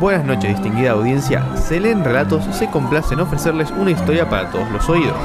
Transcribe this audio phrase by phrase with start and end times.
[0.00, 1.44] Buenas noches, distinguida audiencia.
[1.56, 5.16] Selén Relatos se complace en ofrecerles una historia para todos los oídos.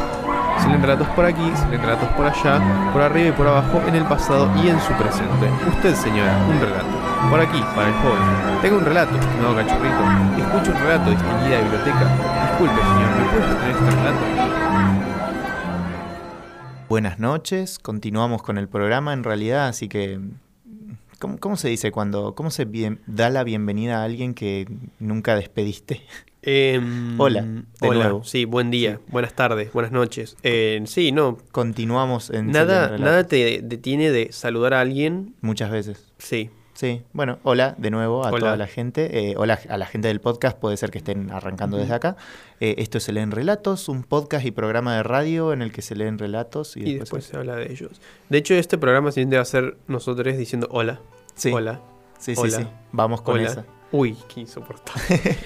[0.61, 4.03] Selén Relatos por aquí, Selén Relatos por allá, por arriba y por abajo, en el
[4.05, 5.49] pasado y en su presente.
[5.67, 6.85] Usted, señora, un relato.
[7.31, 8.61] Por aquí, para el joven.
[8.61, 10.03] Tengo un relato, estimado cachorrito.
[10.37, 12.05] Escucho un relato, distinguida biblioteca.
[12.49, 14.19] Disculpe, señor, ¿me puede tener este relato?
[16.89, 20.19] Buenas noches, continuamos con el programa en realidad, así que
[21.19, 24.67] ¿cómo, cómo se dice cuando, cómo se bien- da la bienvenida a alguien que
[24.99, 26.01] nunca despediste?
[26.41, 28.23] Em, Hola, de hola, nuevo.
[28.23, 30.37] sí, buen día, buenas tardes, buenas noches.
[30.43, 35.35] Eh, sí, no, Continuamos en nada, nada te detiene de saludar a alguien.
[35.41, 36.13] muchas veces.
[36.17, 38.39] Sí, Sí, bueno, hola de nuevo a Hola.
[38.39, 39.31] toda la gente.
[39.31, 42.15] eh, hola a la gente del podcast, puede ser que estén arrancando desde acá.
[42.61, 45.81] Eh, esto es Se leen relatos, un podcast y programa de radio en el que
[45.81, 46.99] se leen relatos y, y después...
[46.99, 47.99] después se habla de ellos.
[48.29, 51.01] De hecho, este programa siguiente va a ser nosotros diciendo hola,
[51.35, 51.81] Sí, hola,
[52.17, 52.67] sí, sí, hola, sí.
[52.93, 53.49] Vamos con hola.
[53.49, 53.65] esa.
[53.91, 55.01] Uy, qué insoportable.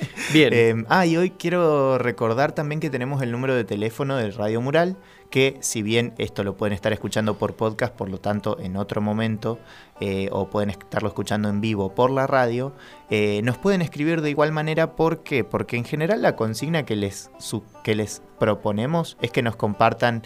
[0.33, 4.35] Bien, Eh, ah, y hoy quiero recordar también que tenemos el número de teléfono del
[4.35, 4.97] Radio Mural,
[5.33, 9.01] que si bien esto lo pueden estar escuchando por podcast, por lo tanto en otro
[9.01, 9.57] momento,
[9.99, 12.71] eh, o pueden estarlo escuchando en vivo por la radio,
[13.09, 14.95] eh, nos pueden escribir de igual manera.
[14.95, 15.43] ¿Por qué?
[15.43, 20.21] Porque en general la consigna que les, su- que les proponemos es que nos compartan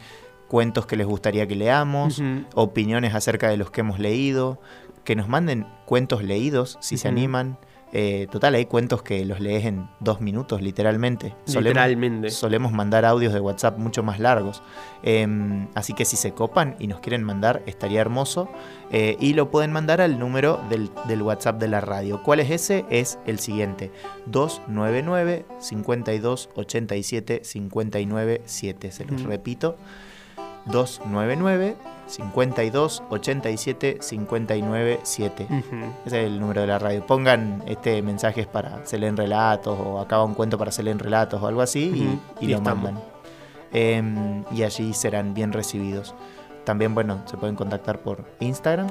[0.50, 2.22] cuentos que les gustaría que leamos,
[2.54, 4.60] opiniones acerca de los que hemos leído,
[5.06, 7.58] que nos manden cuentos leídos si se animan.
[7.94, 11.34] Eh, total, hay cuentos que los lees en dos minutos, literalmente.
[11.46, 12.30] Solemos, literalmente.
[12.32, 14.62] solemos mandar audios de WhatsApp mucho más largos.
[15.04, 18.50] Em, así que si se copan y nos quieren mandar, estaría hermoso.
[18.92, 22.22] Eh, y lo pueden mandar al número del, del WhatsApp de la radio.
[22.24, 22.86] ¿Cuál es ese?
[22.90, 23.92] Es el siguiente:
[24.26, 28.92] 299 52 87 59 7.
[28.92, 29.78] Se los repito:
[30.72, 31.76] 299
[32.08, 35.44] 52 87 59 7.
[35.50, 35.76] Ujú.
[36.06, 37.06] Ese es el número de la radio.
[37.06, 41.42] Pongan este mensajes para se leen relatos o acaba un cuento para se leen relatos
[41.42, 42.20] o algo así y- Ujú.
[42.42, 42.84] y, Y lo estamos.
[42.84, 43.04] mandan.
[43.74, 46.16] Em, y allí serán bien recibidos.
[46.64, 48.88] También, bueno, se pueden contactar por Instagram.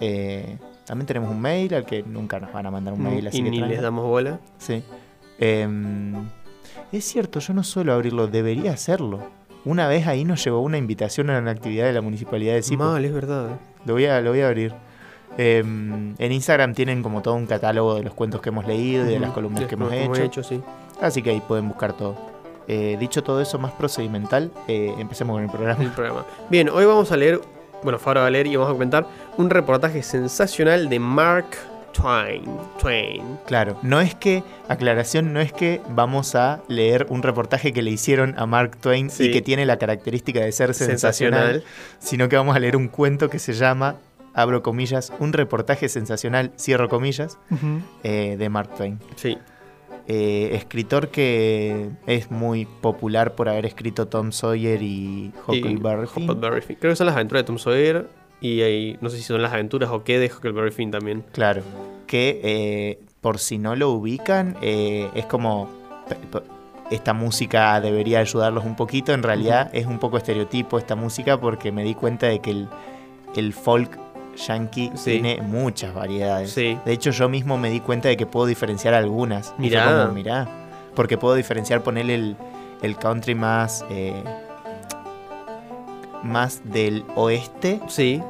[0.00, 3.38] Eh, también tenemos un mail al que nunca nos van a mandar un mail, así
[3.38, 4.40] y que ni les damos bola.
[4.58, 4.82] Sí.
[5.38, 6.14] Em,
[6.90, 9.20] es cierto, yo no suelo abrirlo, debería hacerlo.
[9.64, 12.84] Una vez ahí nos llegó una invitación a una actividad de la municipalidad de Sipo.
[12.84, 13.58] Mal, es verdad.
[13.84, 14.74] Lo voy a, lo voy a abrir.
[15.38, 19.14] Em, en Instagram tienen como todo un catálogo de los cuentos que hemos leído y
[19.14, 20.42] de las columnas Sí, que hemos como hecho.
[20.42, 20.60] sí.
[21.00, 22.16] Así que ahí pueden buscar todo.
[22.68, 25.82] Eh, dicho todo eso más procedimental, eh, empecemos con el programa.
[25.82, 26.24] el programa.
[26.50, 27.40] Bien, hoy vamos a leer,
[27.82, 29.06] bueno, Fabra va a leer y vamos a comentar
[29.36, 31.46] un reportaje sensacional de Mark
[31.92, 32.44] Twain.
[32.80, 33.22] Twain.
[33.46, 37.90] Claro, no es que, aclaración, no es que vamos a leer un reportaje que le
[37.90, 39.24] hicieron a Mark Twain Sí.
[39.24, 41.62] y que tiene la característica de ser sensacional,
[41.98, 43.96] sino que vamos a leer un cuento que se llama,
[44.34, 47.38] abro comillas, un reportaje sensacional, cierro comillas,
[48.02, 48.98] eh, de Mark Twain.
[49.16, 49.38] Sí.
[50.08, 55.32] Eh, escritor que es muy popular por haber escrito Tom Sawyer y.
[55.46, 56.26] Huckleberry Finn.
[56.26, 58.08] Creo que son las aventuras de Tom Sawyer.
[58.42, 61.24] Y ahí, no sé si son las aventuras o qué de Huckleberry Finn también.
[61.32, 61.62] Claro,
[62.06, 65.70] que eh, por si no lo ubican, eh, es como
[66.90, 69.12] esta música debería ayudarlos un poquito.
[69.12, 72.68] En realidad es un poco estereotipo esta música porque me di cuenta de que el,
[73.36, 73.98] el folk
[74.36, 75.12] yankee Sí.
[75.12, 76.50] tiene muchas variedades.
[76.50, 76.76] Sí.
[76.84, 79.50] De hecho, yo mismo me di cuenta de que puedo diferenciar algunas.
[79.52, 80.02] Y fue Mirá.
[80.02, 80.48] como, mirá.
[80.94, 82.36] Porque puedo diferenciar, ponerle el,
[82.82, 83.84] el country más.
[83.88, 84.22] eh,
[86.22, 88.22] más del oeste Sí.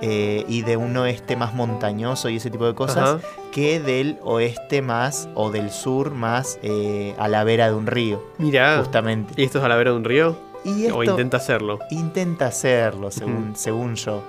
[0.00, 3.18] eh, y de un oeste más montañoso y ese tipo de cosas Ajá.
[3.52, 8.22] que del oeste más o del sur más eh, a la vera de un río,
[8.38, 8.78] Mirá.
[8.78, 9.34] justamente.
[9.36, 10.36] ¿Y esto es a la vera de un río?
[10.64, 11.78] Y esto O intenta hacerlo.
[11.90, 14.22] intenta hacerlo, según, según yo.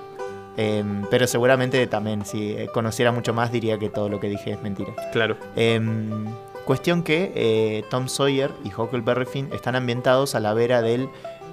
[0.58, 4.52] Em, pero seguramente también, si eh, conociera mucho más, diría que todo lo que dije
[4.52, 4.94] es mentira.
[5.14, 5.38] Claro.
[5.56, 6.26] Em,
[6.66, 11.09] cuestión que Tom Sawyer y Huckleberry Finn están ambientados a la vera del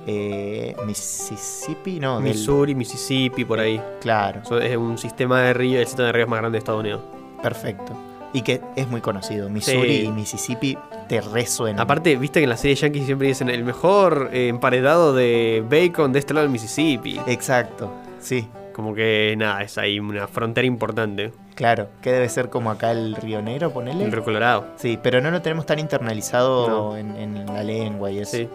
[0.06, 2.32] eh, Mississippi, no, del...
[2.34, 3.80] Missouri, Mississippi, por ahí.
[4.00, 7.02] Claro, es un sistema de ríos, el sistema de ríos más grande de Estados Unidos.
[7.42, 7.92] perfecto.
[8.32, 9.48] Y que es muy conocido.
[9.48, 10.04] Missouri Sí.
[10.04, 10.76] y Mississippi
[11.08, 11.80] te resuenan.
[11.80, 16.12] Aparte, viste que en la serie Yankees siempre dicen el mejor eh, emparedado de bacon
[16.12, 17.18] de este lado del Mississippi.
[17.26, 21.32] Exacto, sí, Como que nada, es ahí una frontera importante.
[21.54, 21.88] claro.
[22.02, 24.04] Que debe ser como acá el Río Negro, ponele.
[24.04, 24.66] El río Colorado.
[24.76, 26.96] Sí, pero no lo tenemos tan internalizado No.
[26.98, 28.36] en, en la lengua y eso.
[28.36, 28.48] Sí.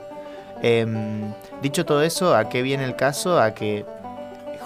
[0.62, 3.40] Em, dicho todo eso, ¿a qué viene el caso?
[3.40, 3.86] A que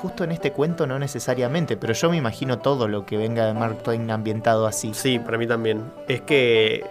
[0.02, 3.54] justo en este cuento no necesariamente, pero yo me imagino todo lo que venga de
[3.54, 4.92] Mark Twain ambientado así.
[4.94, 5.84] Sí, para mí también.
[6.08, 6.84] Es que.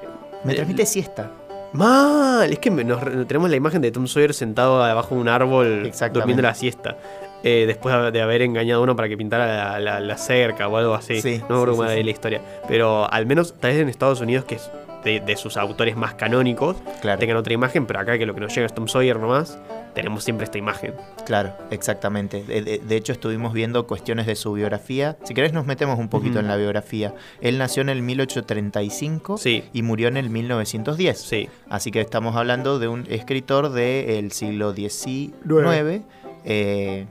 [0.43, 1.31] Me transmite siesta.
[1.73, 5.91] Mal, es que nos tenemos la imagen de Tom Sawyer sentado abajo de un árbol
[6.13, 6.97] durmiendo la siesta.
[7.43, 10.77] eh, después de haber engañado a uno para que pintara la, la- la cerca o
[10.79, 11.21] algo así.
[11.21, 12.03] Sí, no me acuerdo sí, sí, sí.
[12.05, 12.41] la historia.
[12.69, 14.71] Pero al menos tal vez en Estados Unidos, que es
[15.05, 17.19] de, de sus autores más canónicos, Claro.
[17.19, 19.59] tengan otra imagen, pero acá que lo que nos llega es Tom Sawyer nomás,
[19.95, 20.95] tenemos siempre esta imagen.
[21.25, 22.43] Claro, exactamente.
[22.43, 25.17] De, de- de hecho, estuvimos viendo cuestiones de su biografía.
[25.23, 27.15] Si querés, nos metemos un poquito en la biografía.
[27.41, 29.63] Él nació en el 1835 Sí.
[29.73, 31.19] y murió en el 1910.
[31.21, 31.49] Sí.
[31.69, 36.03] Así que estamos hablando de un escritor del siglo XIX,
[36.45, 37.07] eh,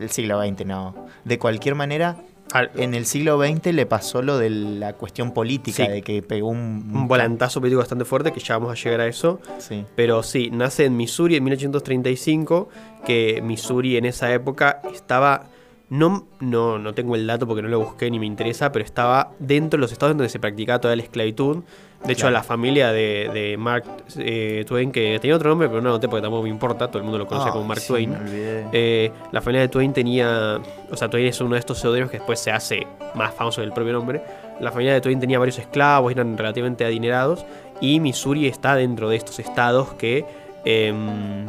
[0.00, 0.94] el siglo XX, no.
[1.24, 2.16] De cualquier manera,
[2.52, 5.90] Al- en el siglo XX le pasó lo de la cuestión política, Sí.
[5.90, 6.90] de que pegó un...
[6.94, 9.40] un volantazo político bastante fuerte, que ya vamos a llegar a eso.
[9.58, 12.68] Sí, Pero sí, nace en Missouri en 1835,
[13.06, 15.46] que Missouri en esa época estaba...
[15.88, 19.32] No, no, no tengo el dato porque no lo busqué ni me interesa, pero estaba
[19.38, 21.58] dentro de los estados donde se practicaba toda la esclavitud.
[22.04, 22.34] De hecho, Claro.
[22.34, 23.84] la familia de, de Mark
[24.18, 26.98] eh, Twain, que tenía otro nombre, pero no lo noté porque tampoco me importa, todo
[26.98, 28.10] el mundo lo conocía Ah, como Mark sí, Twain.
[28.10, 28.66] me olvidé.
[28.72, 30.60] Eh, la familia de Twain tenía.
[30.90, 33.66] O sea, Twain es uno de estos seudónimos que después se hace más famoso que
[33.66, 34.20] el propio nombre.
[34.60, 37.44] La familia de Twain tenía varios esclavos, eran relativamente adinerados.
[37.80, 40.24] Y Missouri está dentro de estos estados que.
[40.64, 41.46] em,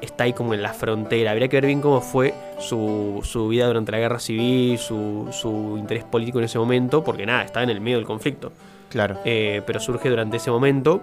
[0.00, 1.30] está ahí como en la frontera.
[1.30, 5.76] Habría que ver bien cómo fue su, su vida durante la guerra civil, su, su
[5.78, 8.52] interés político en ese momento, porque nada, está en el medio del conflicto.
[8.92, 9.18] Claro.
[9.24, 11.02] Eh, pero surge durante ese momento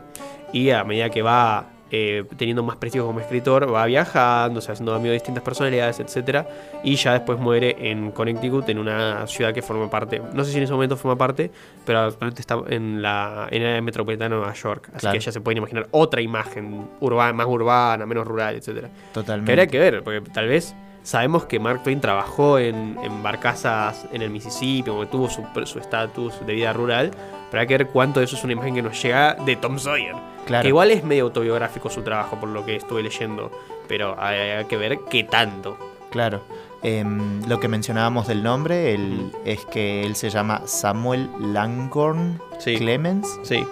[0.53, 4.74] y a medida que va eh, teniendo más prestigio como escritor, va viajando, se va
[4.74, 6.47] haciendo amigo de distintas personalidades, etcétera,
[6.83, 10.57] y ya después muere en Connecticut, en una ciudad que forma parte, no sé si
[10.57, 11.50] en ese momento forma parte,
[11.88, 15.13] pero actualmente está en la en el área metropolitana de Nueva York, así Claro.
[15.15, 18.89] que ya se pueden imaginar otra imagen urbana, más urbana, menos rural, etcétera.
[19.12, 19.47] Totalmente.
[19.47, 24.06] Que habría que ver, porque tal vez sabemos que Mark Twain trabajó en, en barcazas
[24.13, 27.09] en el Mississippi, como que tuvo su su estatus de vida rural,
[27.51, 29.77] pero hay que ver cuánto de eso es una imagen que nos llega de Tom
[29.79, 30.15] Sawyer.
[30.45, 30.61] Claro.
[30.63, 33.51] Que igual es medio autobiográfico su trabajo, por lo que estuve leyendo,
[33.87, 35.77] pero hay, hay que ver qué tanto.
[36.09, 36.41] Claro.
[36.81, 38.97] Em, lo que mencionábamos del nombre
[39.45, 42.77] es que él se llama Samuel Langhorne Sí.
[42.77, 43.65] Clemens Sí,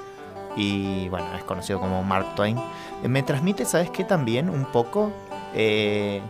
[0.57, 2.57] y bueno, es conocido como Mark Twain.
[3.03, 4.03] Eh, me transmite, ¿sabes qué?
[4.03, 5.11] También un poco,
[5.55, 6.21] eh,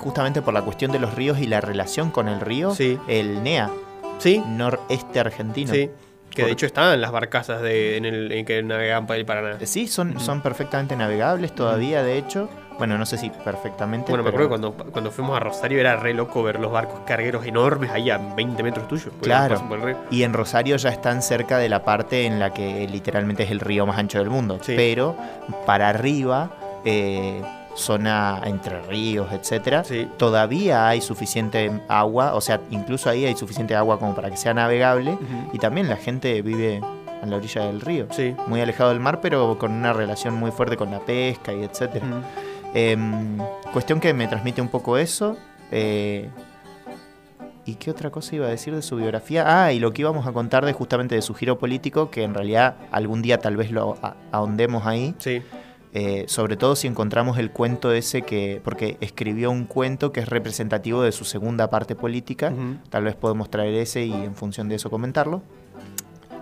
[0.00, 2.98] justamente por la cuestión de los ríos y la relación con el río, Sí.
[3.06, 3.70] el NEA,
[4.18, 5.72] sí, noreste argentino.
[5.72, 5.90] sí.
[6.34, 9.56] Que de hecho estaban las barcazas de, en, el, en que navegaban para el Paraná.
[9.60, 12.48] Eh, Sí, son, son perfectamente navegables todavía, de hecho.
[12.78, 14.10] Bueno, no sé si perfectamente.
[14.10, 17.00] Bueno, me acuerdo que cuando, cuando fuimos a Rosario era re loco ver los barcos
[17.06, 19.12] cargueros enormes ahí a 20 metros tuyos.
[19.20, 19.62] Claro.
[20.10, 23.60] Y en Rosario ya están cerca de la parte en la que literalmente es el
[23.60, 24.58] río más ancho del mundo.
[24.62, 24.74] Sí.
[24.76, 25.16] Pero
[25.66, 26.50] para arriba,
[26.84, 27.42] eh,
[27.74, 30.06] zona entre ríos, etcétera, Sí.
[30.18, 32.34] todavía hay suficiente agua.
[32.34, 35.16] O sea, incluso ahí hay suficiente agua como para que sea navegable.
[35.52, 36.80] Y también la gente vive
[37.22, 38.06] a la orilla del río.
[38.10, 38.34] Sí.
[38.46, 42.06] Muy alejado del mar, pero con una relación muy fuerte con la pesca y etcétera.
[42.74, 43.38] Em,
[43.72, 45.36] cuestión que me transmite un poco eso.
[45.70, 46.28] eh,
[47.64, 49.44] ¿Y qué otra cosa iba a decir de su biografía?
[49.64, 52.34] Ah, y lo que íbamos a contar de justamente de su giro político, que en
[52.34, 53.96] realidad algún día tal vez lo
[54.32, 55.14] ahondemos ahí.
[55.18, 55.42] Sí.
[55.94, 58.60] Eh, sobre todo si encontramos el cuento ese que.
[58.64, 62.52] porque escribió un cuento que es representativo de su segunda parte política.
[62.90, 65.42] Tal vez podemos traer ese y en función de eso comentarlo.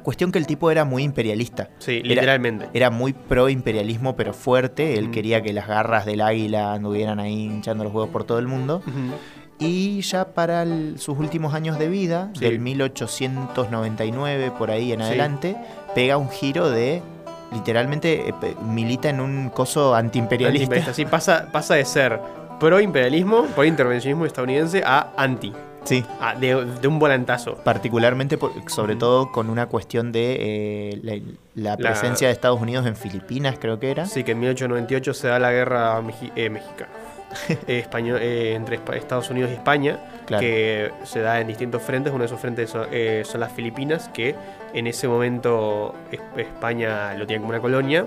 [0.03, 1.69] Cuestión que el tipo era muy imperialista.
[1.79, 2.69] Sí, Era- literalmente.
[2.73, 4.97] Era muy pro imperialismo, pero fuerte.
[4.99, 8.47] Él quería que las garras del águila anduvieran ahí hinchando los huevos por todo el
[8.47, 8.83] mundo.
[9.59, 12.41] Y ya para el- sus últimos años de vida, Sí.
[12.41, 15.07] del 1899 por ahí en Sí.
[15.07, 15.57] adelante,
[15.95, 17.03] pega un giro de.
[17.53, 20.65] Literalmente eh, milita en un coso antiimperialista.
[20.77, 20.95] Antiimperialista.
[20.95, 22.19] Sí, pasa, pasa de ser
[22.61, 25.53] pro imperialismo, pro intervencionismo estadounidense a anti.
[25.83, 26.05] Sí.
[26.39, 27.55] de, de un volantazo.
[27.65, 31.15] Particularmente, por- sobre todo con una cuestión de eh, la,
[31.55, 34.05] la La- presencia de Estados Unidos en Filipinas, creo que era.
[34.05, 36.91] Sí, que en 1898 se da la guerra mexi- eh, mexicana.
[37.69, 40.41] Eh, español- eh, entre Estados Unidos y España, Claro.
[40.43, 42.13] que se da en distintos frentes.
[42.13, 44.35] Uno de esos frentes son, eh, son las Filipinas, que
[44.75, 48.05] en ese momento es- España lo tiene como una colonia.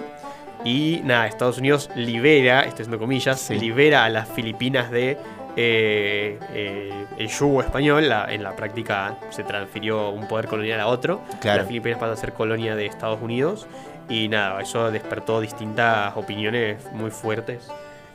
[0.65, 3.55] Y nada, Estados Unidos libera, estoy haciendo comillas, Sí.
[3.59, 5.17] libera a las Filipinas de
[5.55, 8.09] eh, eh, el yugo español.
[8.09, 11.21] La- en la práctica se transfirió un poder colonial a otro.
[11.41, 11.59] Claro.
[11.59, 13.67] Las Filipinas pasan a ser colonia de Estados Unidos.
[14.09, 17.67] Y nada, eso despertó distintas opiniones muy fuertes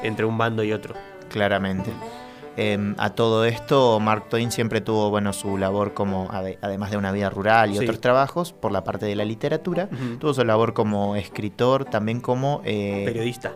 [0.03, 0.95] entre un bando y otro.
[1.31, 1.93] Claramente.
[2.61, 6.97] Em, a todo esto, Mark Twain siempre tuvo bueno, su labor como, ade- además de
[6.97, 7.85] una vida rural y Sí.
[7.85, 9.89] otros trabajos, por la parte de la literatura.
[10.19, 13.53] Tuvo su labor como escritor, también como, eh, Periodista.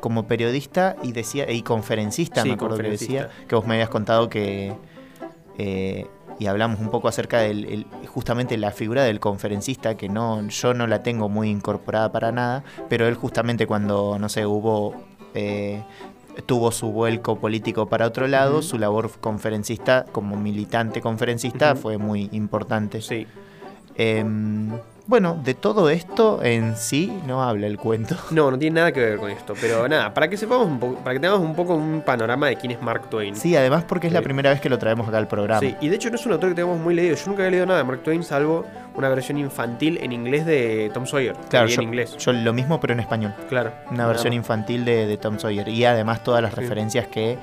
[0.00, 3.28] como periodista y decía y conferencista, Sí, me acuerdo que conferencista.
[3.28, 4.74] decía, que vos me habías contado que
[5.58, 6.06] eh,
[6.40, 10.74] y hablamos un poco acerca del el- justamente la figura del conferencista que no yo
[10.74, 14.94] no la tengo muy incorporada para nada, pero él justamente cuando no sé hubo
[15.34, 15.84] eh,
[16.46, 22.28] tuvo su vuelco político para otro lado, su labor conferencista, como militante conferencista, fue muy
[22.32, 23.00] importante.
[23.02, 23.26] Sí.
[23.96, 24.70] Em,
[25.06, 28.16] bueno, de todo esto en sí no habla el cuento.
[28.30, 29.54] No, no tiene nada que ver con esto.
[29.60, 32.56] Pero nada, para que sepamos un poco, para que tengamos un poco un panorama de
[32.56, 33.34] quién es Mark Twain.
[33.34, 34.24] Sí, además porque es la Sí.
[34.24, 35.60] primera vez que lo traemos acá al programa.
[35.60, 37.16] Sí, y de hecho no es un autor que tengamos muy leído.
[37.16, 38.64] Yo nunca había leído nada de Mark Twain, salvo
[38.94, 41.34] una versión infantil en inglés de Tom Sawyer.
[41.48, 42.16] Claro, yo, en inglés.
[42.18, 43.34] yo lo mismo pero en español.
[43.48, 43.72] Claro.
[43.90, 45.68] Una versión infantil de, de Tom Sawyer.
[45.68, 46.60] Y además todas las Sí.
[46.60, 47.36] referencias que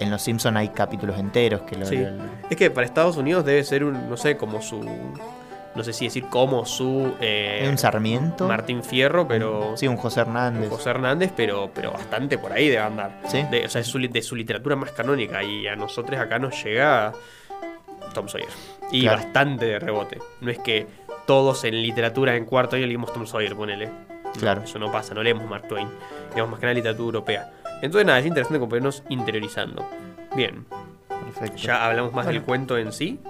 [0.00, 1.96] en Los Simpson hay capítulos enteros que lo, Sí.
[1.98, 2.08] lo-
[2.48, 4.80] Es que para Estados Unidos debe ser un, no sé, como su.
[5.74, 7.14] No sé si decir como su.
[7.20, 8.48] eh, ¿Es un Sarmiento?
[8.48, 9.76] Martín Fierro, pero.
[9.76, 10.68] Sí, un José Hernández.
[10.68, 13.20] José Hernández, pero, pero bastante por ahí debe andar.
[13.28, 13.44] Sí.
[13.50, 15.42] De, o sea, es su, de su literatura más canónica.
[15.44, 17.12] Y a nosotros acá nos llega
[18.14, 18.48] Tom Sawyer.
[18.90, 19.18] Y Claro.
[19.18, 20.18] bastante de rebote.
[20.40, 20.88] No es que
[21.26, 23.86] todos en literatura en cuarto año leímos Tom Sawyer, ponele.
[23.86, 24.62] No, Claro.
[24.62, 25.88] Eso no pasa, no leemos Mark Twain.
[26.34, 27.52] Leemos más que nada literatura europea.
[27.82, 29.88] Entonces, nada, es interesante como irnos interiorizando.
[30.34, 30.66] Bien,
[31.08, 31.56] Perfecto.
[31.58, 33.20] ya hablamos más del cuento en sí.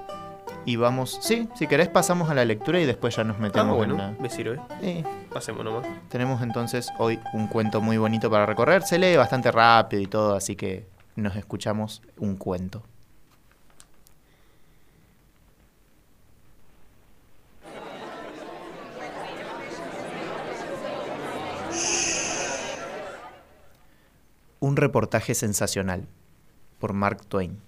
[0.66, 3.76] Y vamos, sí, si querés pasamos a la lectura y después ya nos Ah, metemos
[3.76, 4.10] bueno, en la...
[4.20, 4.60] me sirve.
[4.80, 5.02] Sí,
[5.32, 5.86] Pasemos nomás.
[6.08, 8.82] tenemos entonces hoy un cuento muy bonito para recorrer.
[8.82, 10.86] Se lee bastante rápido y todo, así que
[11.16, 12.82] nos escuchamos un cuento.
[24.60, 26.06] Un reportaje sensacional
[26.78, 27.60] por Mark Twain.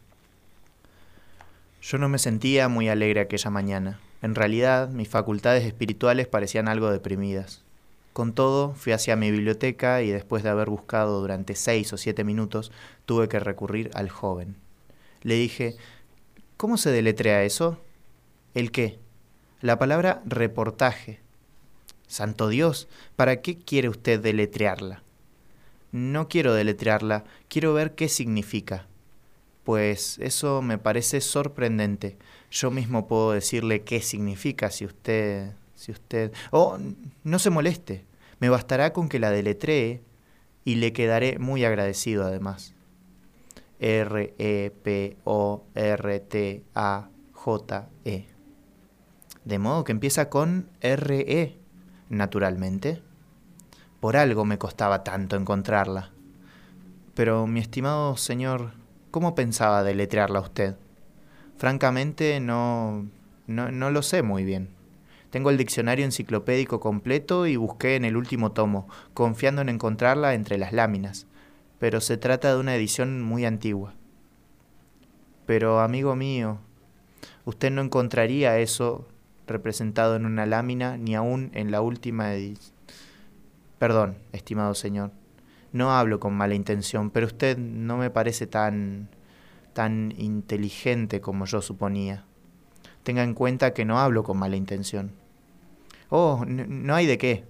[1.82, 3.98] Yo no me sentía muy alegre aquella mañana.
[4.22, 7.64] En realidad, mis facultades espirituales parecían algo deprimidas.
[8.12, 12.22] Con todo, fui hacia mi biblioteca y después de haber buscado durante seis o siete
[12.22, 12.70] minutos,
[13.04, 14.54] tuve que recurrir al joven.
[15.22, 15.74] Le dije,
[16.56, 17.80] ¿cómo se deletrea eso?
[18.54, 19.00] ¿El qué?
[19.60, 21.18] La palabra reportaje.
[22.06, 22.86] Santo Dios,
[23.16, 25.02] ¿para qué quiere usted deletrearla?
[25.90, 28.86] No quiero deletrearla, quiero ver qué significa.
[29.64, 32.16] Pues eso me parece sorprendente.
[32.50, 35.52] Yo mismo puedo decirle qué significa si usted...
[35.74, 36.32] si usted...
[36.50, 36.78] Oh,
[37.22, 38.04] no se moleste.
[38.40, 40.02] Me bastará con que la deletree
[40.64, 42.74] y le quedaré muy agradecido además.
[43.78, 44.76] R-E-P-O-R-T-A-J-E.
[49.44, 51.58] De modo que empieza con R-E,
[52.08, 53.02] naturalmente.
[54.00, 56.10] Por algo me costaba tanto encontrarla.
[57.14, 58.72] Pero, mi estimado señor,
[59.12, 60.74] ¿cómo pensaba deletrearla usted?
[61.56, 63.06] Francamente, no,
[63.46, 64.70] no, no lo sé muy bien.
[65.30, 70.58] Tengo el diccionario enciclopédico completo y busqué en el último tomo, confiando en encontrarla entre
[70.58, 71.26] las láminas.
[71.78, 73.94] Pero se trata de una edición muy antigua.
[75.46, 76.58] Pero, amigo mío,
[77.44, 79.06] usted no encontraría eso
[79.46, 82.74] representado en una lámina ni aún en la última edición.
[83.78, 85.10] Perdón, estimado señor.
[85.72, 89.08] No hablo con mala intención, pero usted no me parece tan
[89.72, 92.24] tan inteligente como yo suponía.
[93.02, 95.12] Tenga en cuenta que no hablo con mala intención.
[96.08, 97.44] Oh, no hay de qué.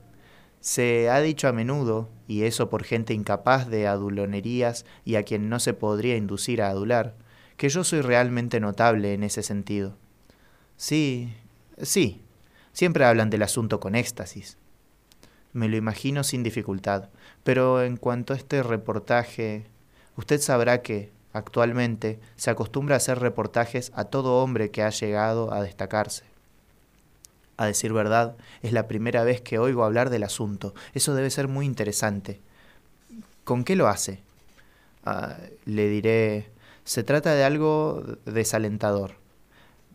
[0.61, 5.49] Se ha dicho a menudo, y eso por gente incapaz de adulonerías y a quien
[5.49, 7.17] no se podría inducir a adular,
[7.57, 9.97] que yo soy realmente notable en ese sentido.
[10.77, 11.35] Sí,
[11.83, 12.23] sí,
[12.73, 14.57] siempre hablan del asunto con éxtasis.
[15.53, 17.11] Me lo imagino sin dificultad,
[17.45, 19.67] pero en cuanto a este reportaje,
[20.17, 25.53] usted sabrá que, actualmente, se acostumbra a hacer reportajes a todo hombre que ha llegado
[25.53, 26.25] a destacarse.
[27.57, 30.75] A decir verdad, es la primera vez que oigo hablar del asunto.
[30.95, 32.41] Eso debe ser muy interesante.
[33.45, 34.21] ¿Con qué lo hace?
[35.05, 36.51] Ah, le diré,
[36.85, 39.17] se trata de algo desalentador.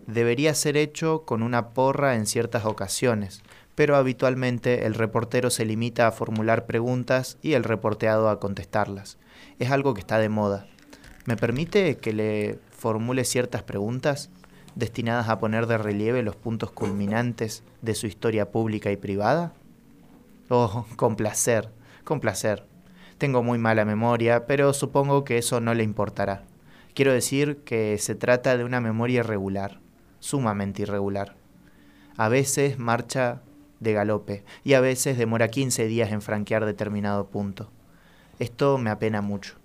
[0.06, 3.42] Debería ser hecho con una porra en ciertas ocasiones,
[3.77, 9.19] pero habitualmente el reportero se limita a formular preguntas y el reporteado a contestarlas.
[9.60, 10.65] Es algo que está de moda.
[11.25, 14.31] ¿Me permite que le formule ciertas preguntas
[14.74, 19.53] destinadas a poner de relieve los puntos culminantes de su historia pública y privada?
[20.50, 21.69] Oh, con placer,
[22.03, 22.65] con placer.
[23.19, 26.46] Tengo muy mala memoria, pero supongo que eso no le importará.
[26.96, 29.79] Quiero decir que se trata de una memoria irregular,
[30.19, 31.36] sumamente irregular.
[32.17, 33.43] A veces marcha
[33.79, 37.69] de galope y a veces demora 15 días en franquear determinado punto.
[38.39, 39.55] Esto me apena mucho.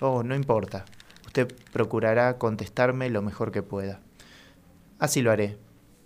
[0.00, 0.84] Oh, no importa.
[1.26, 4.00] Usted procurará contestarme lo mejor que pueda.
[4.98, 5.58] Así lo haré.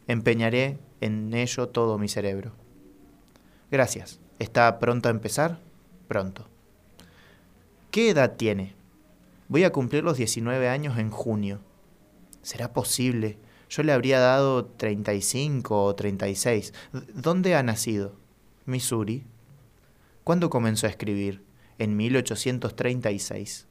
[0.09, 2.53] Empeñaré en ello todo mi cerebro.
[3.71, 4.21] Gracias.
[4.39, 5.61] ¿Está pronto a empezar?
[6.09, 6.49] Pronto.
[7.91, 8.75] ¿Qué edad tiene?
[9.49, 11.61] Voy a cumplir los 19 años en junio.
[12.43, 13.39] ¿Será posible?
[13.73, 16.73] Yo le habría dado 35 o 36.
[17.15, 18.15] ¿Dónde ha nacido?
[18.67, 19.25] Missouri.
[20.25, 21.43] ¿Cuándo comenzó a escribir?
[21.83, 23.67] en 1836.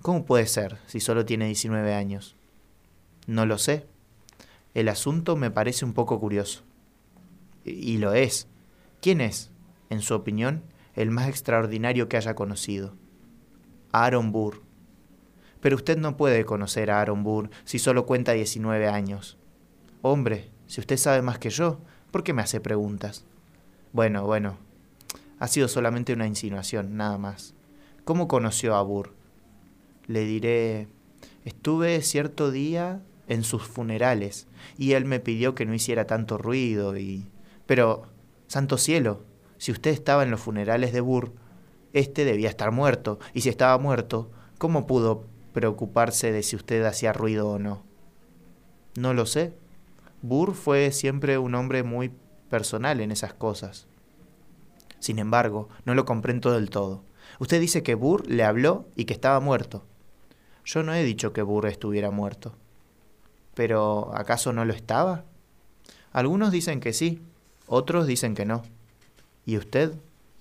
[0.00, 2.36] ¿Cómo puede ser si solo tiene 19 años?
[3.26, 3.86] No lo sé.
[4.72, 6.62] El asunto me parece un poco curioso.
[7.64, 8.48] Y lo es.
[9.02, 9.50] ¿Quién es,
[9.90, 10.62] en su opinión,
[10.94, 12.94] el más extraordinario que haya conocido?
[13.92, 14.62] Aaron Burr.
[15.64, 19.38] Pero usted no puede conocer a Aaron Burr si solo cuenta 19 años.
[20.02, 21.78] Hombre, si usted sabe más que yo,
[22.10, 23.24] ¿por qué me hace preguntas?
[23.94, 24.58] Bueno, bueno,
[25.38, 27.54] ha sido solamente una insinuación, nada más.
[28.04, 29.14] ¿Cómo conoció a Burr?
[30.06, 30.86] Le diré,
[31.46, 36.94] estuve cierto día en sus funerales y él me pidió que no hiciera tanto ruido
[36.98, 37.26] y...
[37.64, 38.02] Pero,
[38.48, 39.22] santo cielo,
[39.56, 41.32] si usted estaba en los funerales de Burr,
[41.94, 47.14] este debía estar muerto, y si estaba muerto, ¿cómo pudo preocuparse de si usted hacía
[47.14, 47.82] ruido o no?
[48.96, 49.54] No lo sé.
[50.20, 52.12] Burr fue siempre un hombre muy
[52.50, 53.86] personal en esas cosas.
[54.98, 57.02] Sin embargo, no lo comprendo del todo.
[57.38, 59.84] Usted dice que Burr le habló y que estaba muerto.
[60.64, 62.54] Yo no he dicho que Burr estuviera muerto.
[63.54, 65.24] Pero ¿acaso no lo estaba?
[66.12, 67.22] Algunos dicen que sí,
[67.66, 68.62] otros dicen que no.
[69.46, 69.94] ¿Y usted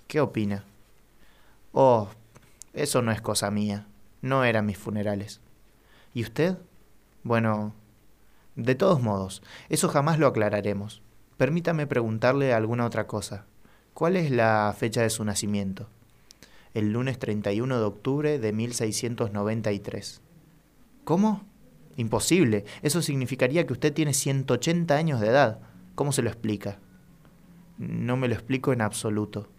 [0.07, 0.63] qué opina?
[1.71, 2.09] Oh,
[2.73, 3.87] eso no es cosa mía.
[4.23, 5.41] No eran mis funerales.
[6.13, 6.57] ¿Y usted?
[7.23, 7.75] Bueno,
[8.55, 11.01] de todos modos, eso jamás lo aclararemos.
[11.35, 13.45] Permítame preguntarle alguna otra cosa.
[13.93, 15.89] ¿Cuál es la fecha de su nacimiento?
[16.73, 20.21] El lunes 31 de octubre de 1693.
[21.03, 21.43] ¿Cómo?
[21.97, 22.63] Imposible.
[22.81, 25.59] Eso significaría que usted tiene 180 años de edad.
[25.95, 26.79] ¿Cómo se lo explica?
[27.77, 29.49] No me lo explico en absoluto.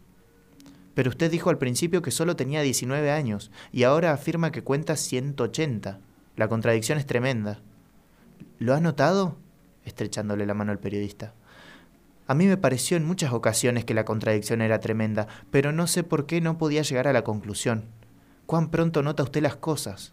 [0.94, 4.96] Pero usted dijo al principio que solo tenía 19 años y ahora afirma que cuenta
[4.96, 5.98] 180.
[6.36, 7.60] La contradicción es tremenda.
[8.58, 9.36] ¿Lo ha notado?
[9.84, 11.34] estrechándole la mano al periodista.
[12.26, 16.02] A mí me pareció en muchas ocasiones que la contradicción era tremenda, pero no sé
[16.04, 17.84] por qué no podía llegar a la conclusión.
[18.46, 20.12] ¿Cuán pronto nota usted las cosas?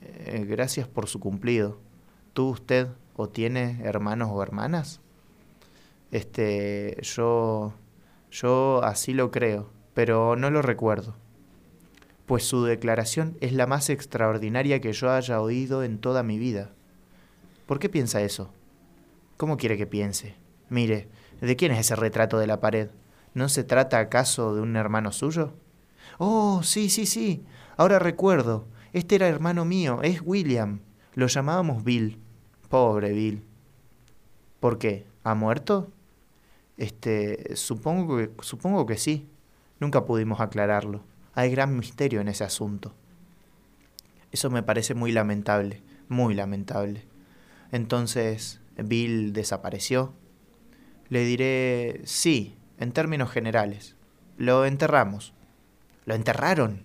[0.00, 1.78] Eh, gracias por su cumplido.
[2.32, 5.00] ¿Tú, usted, o tiene hermanos o hermanas?
[6.10, 7.74] Este, yo,
[8.32, 11.14] yo así lo creo, pero no lo recuerdo.
[12.24, 16.70] Pues su declaración es la más extraordinaria que yo haya oído en toda mi vida.
[17.66, 18.50] ¿Por qué piensa eso?
[19.36, 20.34] ¿Cómo quiere que piense?
[20.70, 21.08] Mire,
[21.42, 22.88] ¿de quién es ese retrato de la pared?
[23.34, 25.52] ¿No se trata acaso de un hermano suyo?
[26.18, 27.44] Oh, sí, sí, sí.
[27.76, 28.66] Ahora recuerdo.
[28.94, 30.80] Este era hermano mío, es William.
[31.14, 32.18] Lo llamábamos Bill.
[32.70, 33.42] Pobre Bill.
[34.60, 35.06] ¿Por qué?
[35.24, 35.90] ¿Ha muerto?
[36.76, 39.28] Este, supongo que, supongo que sí.
[39.80, 41.02] Nunca pudimos aclararlo.
[41.34, 42.94] Hay gran misterio en ese asunto.
[44.30, 47.04] Eso me parece muy lamentable, muy lamentable.
[47.70, 50.14] Entonces, Bill desapareció.
[51.08, 53.96] Le diré sí, en términos generales.
[54.36, 55.34] Lo enterramos.
[56.04, 56.82] ¿Lo enterraron?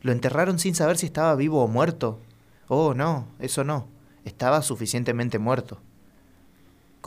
[0.00, 2.20] ¿Lo enterraron sin saber si estaba vivo o muerto?
[2.68, 3.88] Oh, no, eso no.
[4.24, 5.80] Estaba suficientemente muerto.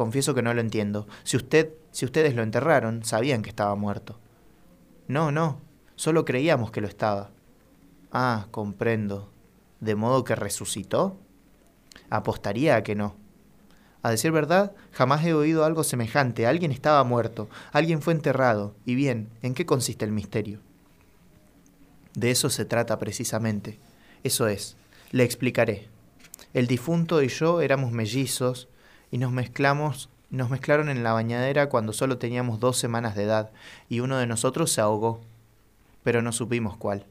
[0.01, 1.07] Confieso que no lo entiendo.
[1.23, 4.17] Si usted, si ustedes lo enterraron, sabían que estaba muerto.
[5.07, 5.61] No, no,
[5.95, 7.29] solo creíamos que lo estaba.
[8.11, 9.29] Ah, comprendo.
[9.79, 11.19] ¿De modo que resucitó?
[12.09, 13.15] Apostaría a que no.
[14.01, 16.47] A decir verdad, jamás he oído algo semejante.
[16.47, 18.73] Alguien estaba muerto, alguien fue enterrado.
[18.87, 20.61] Y bien, ¿en qué consiste el misterio?
[22.15, 23.77] De eso se trata precisamente.
[24.23, 24.77] Eso es.
[25.11, 25.89] Le explicaré.
[26.55, 28.67] El difunto y yo éramos mellizos
[29.11, 33.51] y nos mezclamos, nos mezclaron en la bañadera cuando solo teníamos dos semanas de edad
[33.89, 35.19] y uno de nosotros se ahogó.
[36.03, 37.05] Pero no supimos cuál.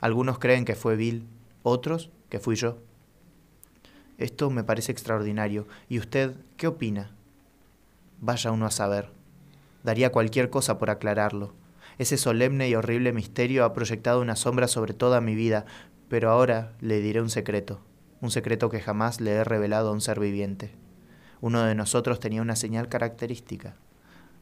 [0.00, 1.26] Algunos creen que fue Bill,
[1.64, 2.78] otros que fui yo.
[4.16, 5.66] Esto me parece extraordinario.
[5.88, 7.10] ¿Y usted qué opina?
[8.20, 9.10] Vaya uno a saber.
[9.82, 11.52] Daría cualquier cosa por aclararlo.
[11.98, 15.66] Ese solemne y horrible misterio ha proyectado una sombra sobre toda mi vida,
[16.08, 17.80] pero ahora le diré un secreto,
[18.20, 20.72] un secreto que jamás le he revelado a un ser viviente.
[21.40, 23.76] Uno de nosotros tenía una señal característica,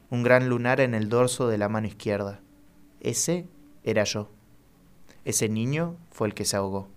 [0.09, 2.39] un gran lunar en el dorso de la mano izquierda.
[2.99, 3.47] Ese
[3.83, 4.31] era yo.
[5.25, 6.89] Ese niño fue el que se ahogó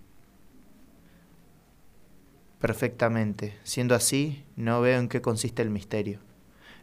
[2.61, 3.59] perfectamente.
[3.65, 6.21] Siendo así, no veo en qué consiste el misterio.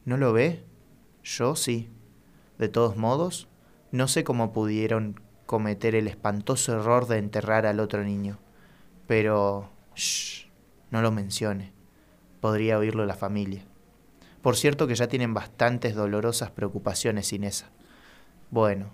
[0.03, 0.65] ¿No lo ve?
[1.23, 1.89] Yo sí.
[2.57, 3.47] De todos modos,
[3.91, 8.39] no sé cómo pudieron cometer el espantoso error de enterrar al otro niño.
[9.05, 9.69] Pero...
[9.95, 10.47] Shh,
[10.91, 11.71] no lo mencione.
[12.41, 13.63] Podría oírlo la familia.
[14.41, 17.69] Por cierto que ya tienen bastantes dolorosas preocupaciones sin esa.
[18.51, 18.91] Bueno,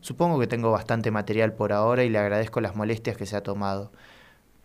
[0.00, 3.42] supongo que tengo bastante material por ahora y le agradezco las molestias que se ha
[3.42, 3.90] tomado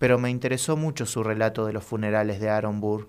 [0.04, 3.08] pero me interesó mucho su relato de los funerales de Aaron Burr.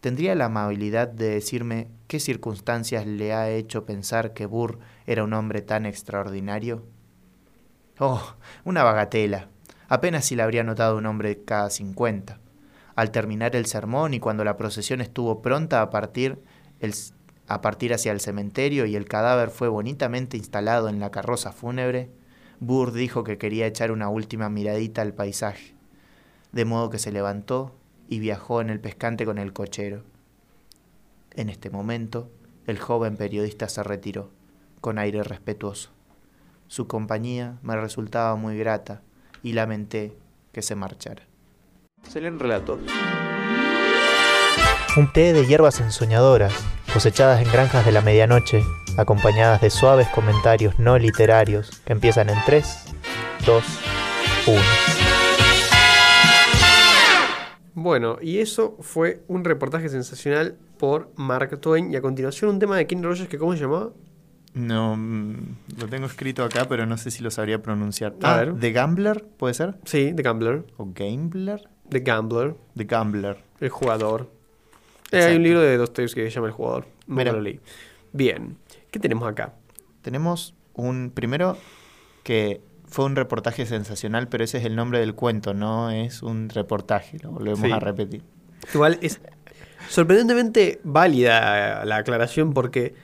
[0.00, 5.34] ¿Tendría la amabilidad de decirme qué circunstancias le ha hecho pensar que Burr era un
[5.34, 6.82] hombre tan extraordinario?
[7.98, 9.48] Oh, una bagatela.
[9.88, 12.38] Apenas si la habría notado un hombre cada cincuenta.
[12.94, 16.38] Al terminar el sermón y cuando la procesión estuvo pronta a partir,
[17.46, 22.10] a partir hacia el cementerio y el cadáver fue bonitamente instalado en la carroza fúnebre,
[22.60, 25.74] Burr dijo que quería echar una última miradita al paisaje,
[26.52, 27.74] de modo que se levantó
[28.08, 30.04] y viajó en el pescante con el cochero.
[31.34, 32.30] En este momento,
[32.66, 34.30] el joven periodista se retiró,
[34.80, 35.90] con aire respetuoso.
[36.66, 39.02] Su compañía me resultaba muy grata
[39.42, 40.16] y lamenté
[40.52, 41.29] que se marchara.
[42.08, 42.80] Se leen relatos.
[44.96, 46.52] Un té de hierbas ensoñadoras,
[46.92, 48.62] cosechadas en granjas de la medianoche,
[48.96, 52.84] acompañadas de suaves comentarios no literarios que empiezan en 3,
[53.46, 53.64] 2,
[54.48, 54.60] 1.
[57.74, 61.92] Bueno, y eso fue un reportaje sensacional por Mark Twain.
[61.92, 63.90] Y a continuación un tema de Kenny Rogers que ¿cómo se llamaba?
[64.54, 65.36] No, mm,
[65.78, 68.14] lo tengo escrito acá, pero no sé si lo sabría pronunciar.
[68.22, 68.54] A Ah, ver.
[68.58, 69.24] ¿The Gambler?
[69.36, 69.76] ¿Puede ser?
[69.84, 70.64] Sí, The Gambler.
[70.76, 71.68] ¿O Gambler?
[71.88, 73.38] The Gambler, The Gambler.
[73.60, 74.30] el jugador.
[75.12, 76.86] Eh, hay un libro de Dostoevsky que se llama El jugador.
[77.06, 77.32] Mira.
[77.32, 77.60] lo leí.
[78.12, 78.56] Bien,
[78.90, 79.54] ¿qué tenemos acá?
[80.02, 81.56] Tenemos un primero
[82.22, 86.48] que fue un reportaje sensacional, pero ese es el nombre del cuento, no es un
[86.48, 87.70] reportaje, lo volvemos Sí.
[87.70, 88.22] a repetir.
[88.74, 89.20] Igual es
[89.88, 92.94] sorprendentemente válida la aclaración porque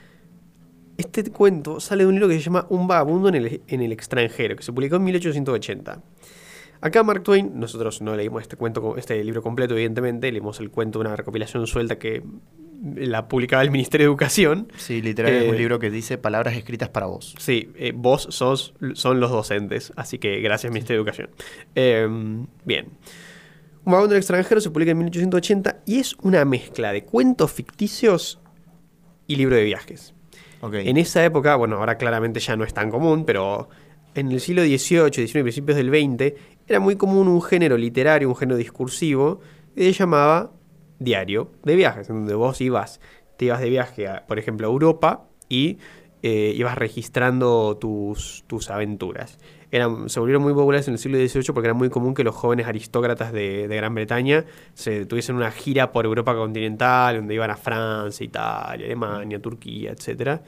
[0.97, 3.91] este cuento sale de un libro que se llama Un vagabundo en el, en el
[3.91, 6.01] extranjero, que se publicó en 1880.
[6.79, 10.99] Acá Mark Twain, nosotros no leímos este cuento, este libro completo, evidentemente, leímos el cuento
[10.99, 12.23] de una recopilación suelta que
[12.95, 14.71] la publicaba el Ministerio de Educación.
[14.77, 17.35] Sí, literal es un Eh, libro que dice palabras escritas para vos.
[17.39, 21.29] Sí, eh, vos sos, son los docentes, así que gracias Ministerio de Educación.
[21.73, 22.07] Eh,
[22.65, 22.85] bien.
[23.83, 27.51] Un vagabundo en el extranjero se publica en 1880 y es una mezcla de cuentos
[27.51, 28.39] ficticios
[29.25, 30.13] y libro de viajes.
[30.61, 33.69] En esa época, bueno, ahora claramente ya no es tan común, pero
[34.15, 36.33] en el siglo XVIII, XIX y principios del XX
[36.67, 39.39] era muy común un género literario, un género discursivo,
[39.75, 40.51] que se llamaba
[40.99, 42.99] diario de viajes, en donde vos ibas,
[43.37, 45.77] te ibas de viaje, a, por ejemplo, a Europa y
[46.23, 49.37] eh, ibas registrando tus, tus aventuras.
[49.71, 52.33] Eran, se volvieron muy populares en el siglo XVIII porque era muy común que los
[52.35, 57.51] jóvenes aristócratas de, de Gran Bretaña se tuviesen una gira por Europa continental, donde iban
[57.51, 60.39] a Francia, Italia, Alemania, Turquía, etc.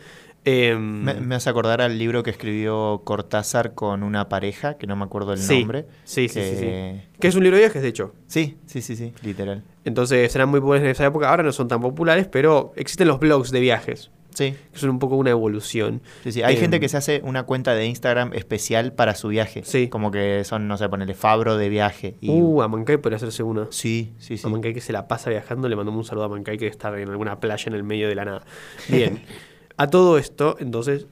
[0.46, 5.04] Me, me hace acordar al libro que escribió Cortázar con una pareja, que no me
[5.04, 5.86] acuerdo el Sí, nombre.
[6.06, 6.56] sí, sí, sí, sí.
[6.62, 8.14] que- Que es un libro de viajes, de hecho.
[8.28, 9.64] Sí, sí, sí, sí, literal.
[9.86, 11.30] Entonces eran muy populares en esa época.
[11.30, 15.00] Ahora no son tan populares, pero existen los blogs de viajes, Sí, que son un
[15.00, 16.02] poco una evolución.
[16.24, 16.42] sí, sí.
[16.44, 19.62] Hay Em, gente que se hace una cuenta de Instagram especial para su viaje.
[19.66, 19.88] Sí.
[19.90, 22.16] Como que son, no sé, ponerle Fabro de viaje.
[22.22, 22.30] Y...
[22.32, 23.68] Uh, a Mancay podría hacerse una.
[23.70, 24.48] Sí, sí, sí.
[24.48, 26.98] A Mancay que se la pasa viajando, le mandamos un saludo a Mancay que estar
[26.98, 28.44] en alguna playa en el medio de la nada.
[28.88, 29.22] Bien.
[29.78, 31.08] a todo esto, entonces,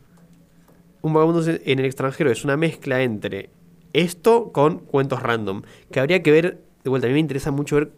[1.02, 3.50] un vagabundo en el extranjero es una mezcla entre
[3.94, 5.62] esto con cuentos random.
[5.92, 7.92] Que habría que ver, de vuelta, a mí me interesa mucho ver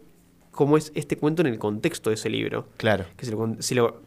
[0.50, 2.66] cómo es este cuento en el contexto de ese libro.
[2.76, 3.04] Claro.
[3.16, 4.02] Que si lo, con- si lo-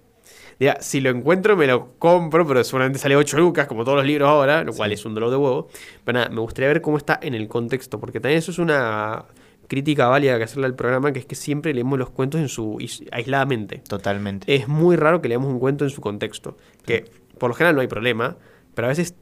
[0.60, 4.06] diga, si lo encuentro me lo compro, pero seguramente sale 8 lucas, como todos los
[4.06, 4.96] libros ahora, lo cual Sí.
[4.96, 5.68] es un dolor de huevo.
[6.04, 9.26] Pero nada, me gustaría ver cómo está en el contexto, porque también eso es una
[9.68, 12.78] crítica válida que hacerle al programa, que es que siempre leemos los cuentos en su
[12.80, 13.80] is- aisladamente.
[13.88, 14.54] Totalmente.
[14.54, 17.06] Es muy raro que leamos un cuento en su contexto, que
[17.40, 18.38] por lo general no hay problema,
[18.76, 19.16] pero a veces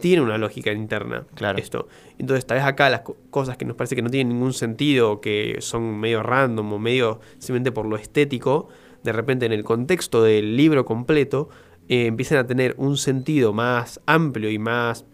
[0.00, 1.58] tiene una lógica interna Claro.
[1.58, 1.88] esto.
[2.18, 5.20] Entonces, tal vez acá las co- cosas que nos parece que no tienen ningún sentido,
[5.20, 8.68] que son medio random o medio simplemente por lo estético,
[9.02, 11.48] de repente en el contexto del libro completo
[11.88, 15.04] eh, empiezan a tener un sentido más amplio y más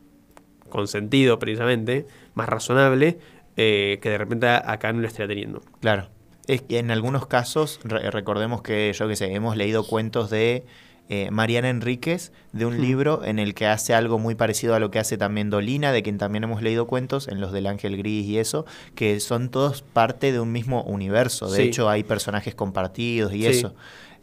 [0.68, 3.18] con sentido precisamente, más razonable,
[3.56, 5.60] eh, que de repente acá no lo estaría teniendo.
[5.80, 6.08] Claro.
[6.46, 10.64] Es que en algunos casos, re- recordemos que, yo qué sé, hemos leído cuentos de
[11.08, 12.80] eh, Mariana Enríquez, de un Hmm.
[12.80, 16.02] libro en el que hace algo muy parecido a lo que hace también Dolina, de
[16.02, 19.82] quien también hemos leído cuentos, en los del Ángel Gris y eso, que son todos
[19.82, 21.50] parte de un mismo universo.
[21.50, 21.62] De Sí.
[21.64, 23.46] hecho, hay personajes compartidos y Sí.
[23.46, 23.74] eso.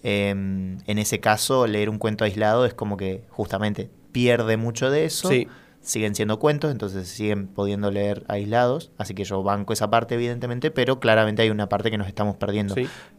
[0.03, 5.05] Eh, en ese caso, leer un cuento aislado es como que justamente pierde mucho de
[5.05, 5.29] eso.
[5.29, 5.47] Sí.
[5.81, 8.91] Siguen siendo cuentos, entonces se siguen pudiendo leer aislados.
[8.97, 12.35] Así que yo banco esa parte, evidentemente, pero claramente hay una parte que nos estamos
[12.35, 12.75] perdiendo.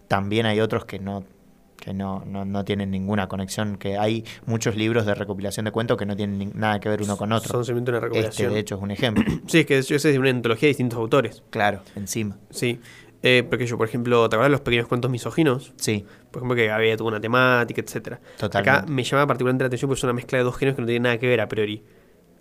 [0.08, 1.24] También hay otros que no
[1.80, 5.96] que no, no, no tienen ninguna conexión, que hay muchos libros de recopilación de cuentos
[5.96, 7.50] que no tienen ni- nada que ver uno con otro.
[7.52, 8.52] Son simplemente una Este, recopilación.
[8.54, 9.24] de hecho, es un ejemplo.
[9.46, 11.42] Sí, es que yo sé de una antología de distintos autores.
[11.50, 12.36] claro, encima.
[12.50, 12.78] Sí.
[13.22, 15.74] Eh, porque yo, por ejemplo, ¿te acuerdas de los pequeños cuentos misóginos?
[15.76, 18.18] Sí, Por ejemplo, que había toda una temática, etcétera.
[18.40, 20.86] Acá me llama particularmente la atención porque es una mezcla de dos géneros que no
[20.86, 21.82] tienen nada que ver a priori.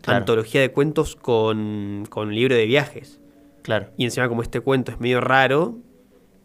[0.02, 0.19] Claro.
[0.19, 3.19] Antología de cuentos con, con libro de viajes.
[3.62, 3.88] claro.
[3.97, 5.78] Y encima, como este cuento es medio raro,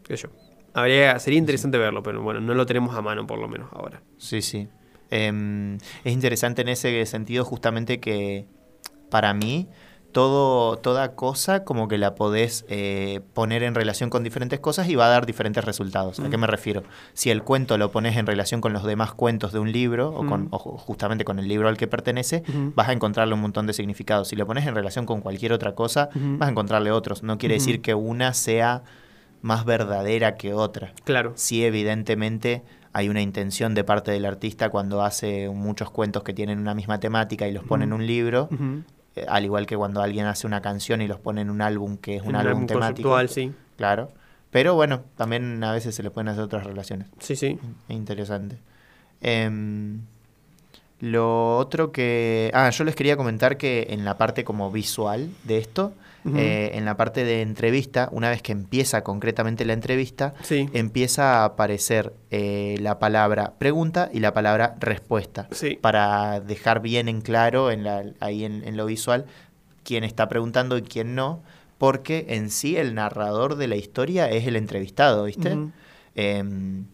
[0.03, 0.29] qué sé yo.
[0.75, 4.01] Habría, sería interesante verlo, pero bueno, no lo tenemos a mano por lo menos ahora.
[4.17, 4.67] Sí, sí.
[5.09, 8.45] Em, es interesante en ese sentido justamente que
[9.09, 9.69] para mí
[10.11, 14.95] todo, toda cosa como que la podés eh, poner en relación con diferentes cosas y
[14.95, 16.19] va a dar diferentes resultados.
[16.19, 16.83] ¿A qué me refiero?
[17.13, 20.25] Si el cuento lo pones en relación con los demás cuentos de un libro o,
[20.25, 22.43] con, o justamente con el libro al que pertenece,
[22.75, 24.27] vas a encontrarle un montón de significados.
[24.27, 27.23] Si lo pones en relación con cualquier otra cosa, vas a encontrarle otros.
[27.23, 28.83] No quiere decir que una sea
[29.45, 30.91] más verdadera que otra.
[31.03, 31.33] Claro.
[31.35, 36.57] Sí, evidentemente hay una intención de parte del artista cuando hace muchos cuentos que tienen
[36.57, 38.49] una misma temática y los pone en un libro,
[39.15, 41.97] eh, al igual que cuando alguien hace una canción y los pone en un álbum
[41.97, 43.15] que es un, álbum, temático.
[43.27, 43.53] sí.
[43.77, 44.11] Claro.
[44.49, 47.09] Pero bueno, también a veces se le pueden hacer otras relaciones.
[47.19, 47.59] Sí, sí.
[47.87, 48.57] Interesante.
[49.21, 50.01] Em,
[50.99, 52.51] lo otro que...
[52.53, 55.93] Ah, yo les quería comentar que en la parte como visual de esto,
[56.35, 61.45] eh, en la parte de entrevista, una vez que empieza concretamente la entrevista, empieza a
[61.45, 65.47] aparecer eh, la palabra pregunta y la palabra respuesta.
[65.81, 69.25] Para dejar bien en claro en la, ahí en, lo visual
[69.83, 71.43] quién está preguntando y quién no,
[71.77, 75.55] porque en sí el narrador de la historia es el entrevistado, ¿viste?
[76.15, 76.85] Em,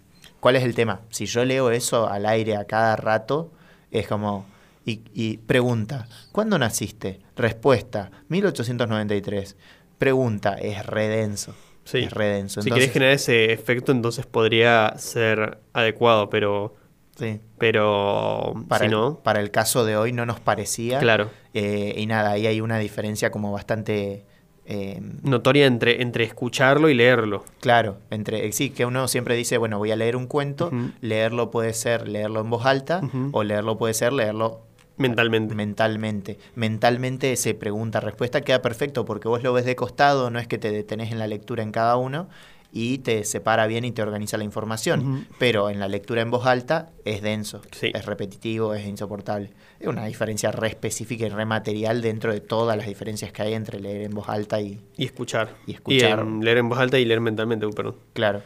[0.42, 1.02] ¿Cuál es el tema?
[1.10, 3.52] Si yo leo eso al aire a cada rato,
[3.91, 4.45] es como
[4.84, 7.19] y, pregunta, ¿cuándo naciste?
[7.36, 9.56] Respuesta, 1893.
[9.97, 11.56] Pregunta, es redenso.
[11.84, 11.99] Sí.
[11.99, 12.62] Es redenso.
[12.62, 16.75] Si querés generar ese efecto, entonces podría ser adecuado, pero.
[17.15, 17.39] Sí.
[17.60, 18.54] Pero.
[18.67, 19.19] Para, si el, no.
[19.19, 20.99] para el caso de hoy no nos parecía.
[20.99, 21.30] Claro.
[21.54, 24.25] Eh, y nada, ahí hay una diferencia como bastante.
[24.73, 27.43] Eh, Notoria entre, entre escucharlo y leerlo.
[27.60, 31.73] Claro, entre sí, que uno siempre dice, bueno, voy a leer un cuento, leerlo puede
[31.73, 33.01] ser leerlo en voz alta,
[33.34, 34.62] o leerlo puede ser leerlo
[34.95, 35.55] Mentalmente.
[35.55, 36.39] Mentalmente.
[36.55, 40.71] Mentalmente ese pregunta-respuesta queda perfecto porque vos lo ves de costado, no es que te
[40.71, 42.29] detenés en la lectura en cada uno
[42.71, 45.27] y te separa bien y te organiza la información.
[45.38, 49.51] Pero en la lectura en voz alta es denso, es repetitivo, es insoportable.
[49.79, 53.53] Es una diferencia re específica y re material dentro de todas las diferencias que hay
[53.53, 55.55] entre leer en voz alta y, y escuchar.
[55.67, 56.19] Y escuchar.
[56.19, 57.97] Em, leer en voz alta y leer mentalmente, uh, perdón.
[58.13, 58.41] Claro.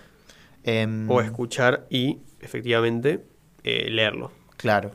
[0.63, 3.23] Em, o escuchar y efectivamente
[3.63, 4.31] eh, leerlo.
[4.57, 4.91] Claro.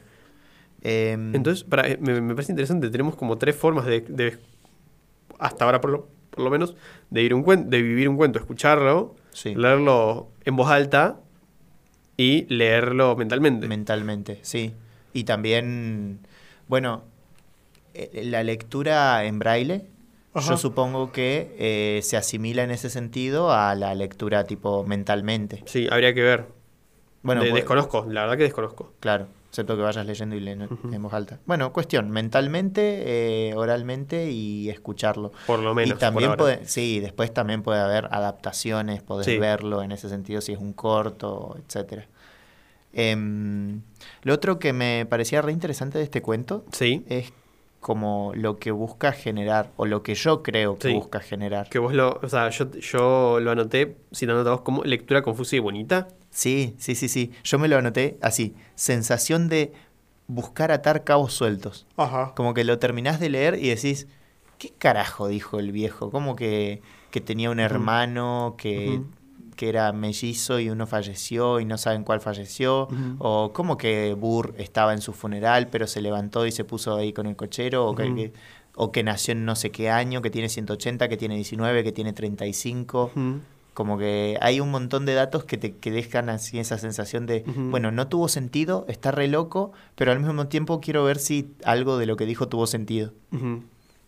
[0.82, 4.38] Em, Entonces, eh, me, parece interesante, tenemos como tres formas de,
[5.38, 6.74] hasta ahora por lo, menos,
[7.10, 9.14] de, ir un de vivir un cuento, escucharlo,
[9.44, 11.20] leerlo en voz alta
[12.16, 13.68] y leerlo mentalmente.
[13.68, 14.74] Mentalmente, sí.
[15.12, 16.20] Y también,
[16.68, 17.04] bueno,
[17.94, 19.86] eh, la lectura en braille,
[20.34, 25.62] yo supongo que eh, se asimila en ese sentido a la lectura tipo mentalmente.
[25.66, 26.46] Sí, habría que ver.
[27.22, 28.94] Bueno, pues desconozco, la verdad que desconozco.
[29.00, 31.40] Claro excepto que vayas leyendo y leyendo en voz alta.
[31.44, 35.32] Bueno, cuestión, mentalmente, eh, oralmente y escucharlo.
[35.44, 35.96] Por lo menos.
[35.96, 40.52] Y también puede, sí, después también puede haber adaptaciones, podés verlo en ese sentido si
[40.52, 42.06] es un corto, etcétera.
[42.92, 43.82] Em,
[44.22, 47.04] lo otro que me parecía re interesante de este cuento sí.
[47.08, 47.32] es
[47.80, 51.68] como lo que busca generar, o lo que yo creo que busca generar.
[51.70, 55.56] Que vos lo, o sea, yo, yo lo anoté citando a vos como lectura confusa
[55.56, 56.06] y bonita.
[56.30, 57.32] Sí, sí, sí, sí.
[57.44, 58.54] Yo me lo anoté así.
[58.74, 59.72] Sensación de
[60.26, 61.86] buscar atar cabos sueltos.
[61.96, 62.32] Ajá.
[62.36, 64.06] Como que lo terminás de leer y decís,
[64.58, 66.10] ¿qué carajo dijo el viejo?
[66.10, 69.00] Como que, que tenía un hermano que,
[69.56, 72.88] que, era mellizo y uno falleció y no saben cuál falleció.
[73.18, 77.12] O como que Burr estaba en su funeral pero se levantó y se puso ahí
[77.12, 77.86] con el cochero.
[77.86, 78.32] O que,
[78.76, 81.92] o que nació en no sé qué año, que tiene 180, que tiene 19, que
[81.92, 83.10] tiene 35.
[83.80, 87.44] Como que hay un montón de datos que te que dejan así esa sensación de,
[87.46, 91.96] bueno, no tuvo sentido, está re loco, pero al mismo tiempo quiero ver si algo
[91.96, 93.14] de lo que dijo tuvo sentido.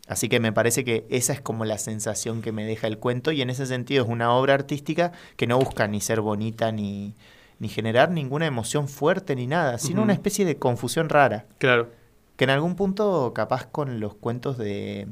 [0.06, 3.32] Así que me parece que esa es como la sensación que me deja el cuento
[3.32, 7.14] y en ese sentido es una obra artística que no busca ni ser bonita ni,
[7.58, 11.46] ni generar ninguna emoción fuerte ni nada, sino una especie de confusión rara.
[11.56, 11.88] Claro.
[12.36, 15.08] Que en algún punto, capaz con los cuentos de...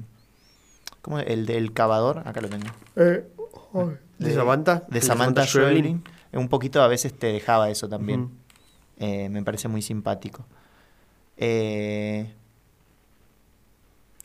[1.00, 1.18] ¿Cómo?
[1.18, 2.66] El del cavador, acá lo tengo.
[2.96, 3.24] Eh,
[4.20, 4.85] de, Samantha.
[4.88, 5.44] De Samantha.
[6.33, 8.30] Un poquito a veces te dejaba eso también.
[8.98, 10.46] Eh, me parece muy simpático.
[11.37, 12.33] Eh,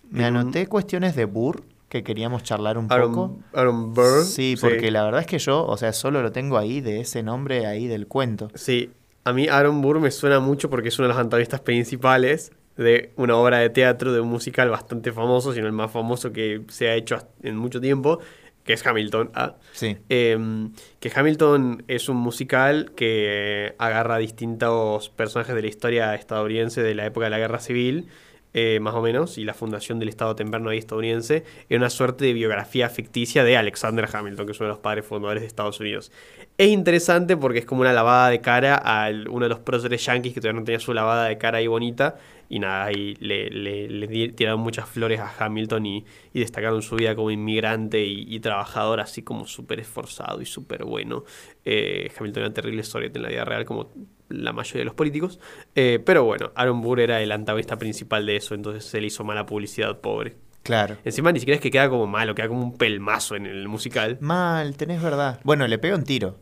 [0.10, 3.40] me anoté cuestiones de Burr que queríamos charlar un poco.
[3.54, 4.26] Aaron Burr.
[4.26, 7.24] Sí, porque la verdad es que yo, o sea, solo lo tengo ahí de ese
[7.24, 8.52] nombre ahí del cuento.
[8.54, 8.92] Sí,
[9.24, 13.14] a mí Aaron Burr me suena mucho porque es uno de los antagonistas principales de
[13.16, 16.90] una obra de teatro, de un musical bastante famoso, sino el más famoso que se
[16.90, 18.20] ha hecho en mucho tiempo,
[18.66, 19.32] que es Hamilton.
[19.34, 19.96] Ah, sí.
[20.10, 26.96] Em, que Hamilton es un musical que agarra distintos personajes de la historia estadounidense de
[26.96, 28.10] la época de la Guerra Civil
[28.58, 32.24] eh, más o menos, y la fundación del Estado temprano ahí estadounidense, era una suerte
[32.24, 35.82] de biografía ficticia de Alexander Hamilton, que es uno de los padres fundadores de Estados
[35.82, 36.10] Unidos.
[36.58, 40.34] Es interesante porque es como una lavada de cara a uno de los próceres yankees
[40.34, 42.16] que todavía no tenía su lavada de cara ahí bonita,
[42.50, 47.32] y nada, ahí le, le, tiraron muchas flores a Hamilton y, destacaron su vida como
[47.32, 51.24] inmigrante y, trabajador, así como súper esforzado y súper bueno.
[51.64, 53.90] Eh, Hamilton era una terrible historia en la vida real, como
[54.30, 55.40] la mayoría de los políticos.
[55.76, 59.24] Eh, pero bueno, Aaron Burr era el antagonista principal de eso, entonces se le hizo
[59.24, 60.36] mala publicidad, pobre.
[60.64, 60.98] Claro.
[61.06, 64.18] Encima ni siquiera es que queda como malo, queda como un pelmazo en el musical.
[64.20, 65.40] Mal, tenés verdad.
[65.44, 66.38] Bueno, le pega un tiro.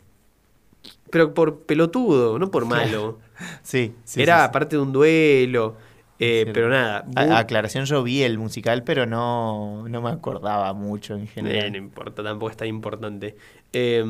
[1.09, 3.19] Pero por pelotudo, no por malo.
[3.63, 4.21] sí, sí.
[4.21, 5.75] Era parte de un duelo.
[6.19, 7.05] Eh, pero nada.
[7.37, 11.65] aclaración, yo vi el musical, pero no, no me acordaba mucho en general.
[11.65, 13.35] Eh, no importa, tampoco es tan importante.
[13.73, 14.03] Eh,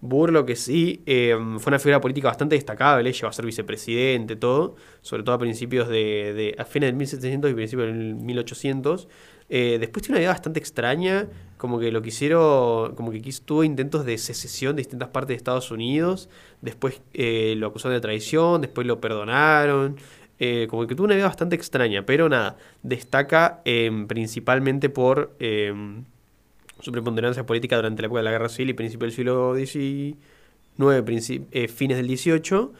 [0.00, 4.36] Burr, lo que sí, em, fue una figura política bastante destacable, llegó a ser vicepresidente,
[4.36, 9.08] todo, sobre todo a principios de, de a fines del 1700 y principios del 1800.
[9.50, 14.04] Eh, después tiene una vida bastante extraña, como que lo quisieron, como que tuvo intentos
[14.04, 16.30] de secesión de distintas partes de Estados Unidos,
[16.62, 19.96] después eh, lo acusaron de traición, después lo perdonaron,
[20.46, 26.04] eh, como que tuvo una vida bastante extraña, pero nada, destaca em, principalmente por em,
[26.80, 30.18] su preponderancia política durante la época de la Guerra Civil y principios del siglo XIX,
[31.50, 32.72] eh, fines del XVIII,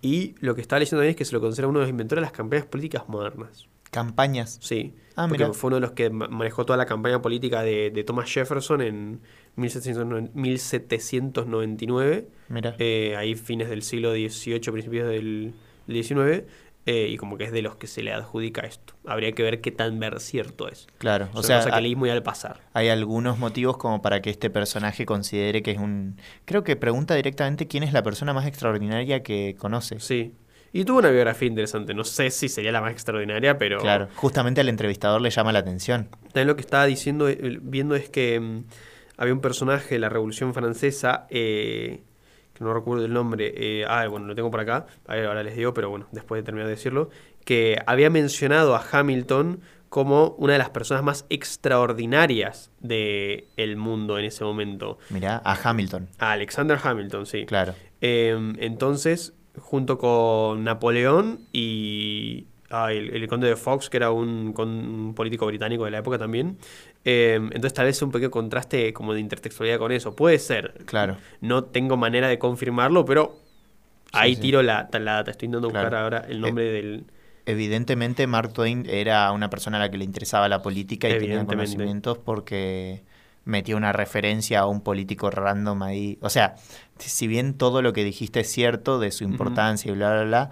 [0.00, 2.22] y lo que está leyendo también es que se lo considera uno de los inventores
[2.22, 3.68] de las campañas políticas modernas.
[3.90, 4.58] ¿Campañas?
[4.62, 4.94] Sí.
[5.14, 8.80] Ah, porque fue uno de los que manejó toda la campaña política de, Thomas Jefferson
[8.80, 9.20] en
[9.56, 12.28] 1799.
[12.48, 12.76] Mira.
[12.78, 15.52] Eh, ahí fines del siglo XVIII, principios del
[15.86, 16.44] XIX.
[16.86, 18.94] Eh, y como que es de los que se le adjudica esto.
[19.06, 20.86] Habría que ver qué tan ver cierto es.
[20.98, 22.60] Claro, o sea, cosa que leí muy al pasar.
[22.72, 26.16] Hay algunos motivos como para que este personaje considere que es un...
[26.46, 30.00] Creo que pregunta directamente quién es la persona más extraordinaria que conoce.
[30.00, 30.34] Sí.
[30.72, 31.92] Y tuvo una biografía interesante.
[31.92, 33.80] No sé si sería la más extraordinaria, pero...
[33.80, 36.08] Claro, justamente al entrevistador le llama la atención.
[36.32, 38.64] También lo que estaba diciendo, eh, viendo es que mm,
[39.18, 41.26] había un personaje de la Revolución Francesa...
[41.28, 42.04] Eh,
[42.60, 45.90] no recuerdo el nombre, eh, ah, bueno, lo tengo por acá, ahora les digo, pero
[45.90, 47.10] bueno, después de terminar de decirlo,
[47.44, 54.18] que había mencionado a Hamilton como una de las personas más extraordinarias del el mundo
[54.18, 54.98] en ese momento.
[55.08, 56.08] Mira, a Hamilton.
[56.18, 57.44] A Alexander Hamilton, sí.
[57.46, 57.74] Claro.
[58.00, 65.14] Em, entonces, junto con Napoleón y ah, el, conde de Fox, que era un, un,
[65.14, 66.56] político británico de la época también,
[67.04, 70.14] Em, entonces tal vez un pequeño contraste como de intertextualidad con eso.
[70.14, 70.74] Puede ser.
[70.84, 71.16] Claro.
[71.40, 73.38] No tengo manera de confirmarlo, pero
[74.12, 75.30] ahí tiro la, la data.
[75.30, 77.04] Estoy intentando buscar ahora el nombre eh, del...
[77.46, 81.44] Evidentemente Mark Twain era una persona a la que le interesaba la política y tenía
[81.46, 83.02] conocimientos porque
[83.44, 86.18] metió una referencia a un político random ahí.
[86.20, 86.56] O sea,
[86.98, 90.50] si bien todo lo que dijiste es cierto de su importancia y bla, bla, bla,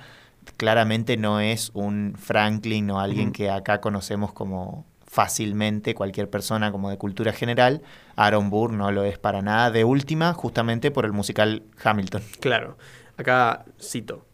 [0.56, 6.90] claramente no es un Franklin o alguien que acá conocemos como fácilmente cualquier persona como
[6.90, 7.82] de cultura general.
[8.16, 9.70] Aaron Burr no lo es para nada.
[9.70, 12.22] De última, justamente por el musical Hamilton.
[12.40, 12.76] Claro.
[13.16, 14.26] Acá cito.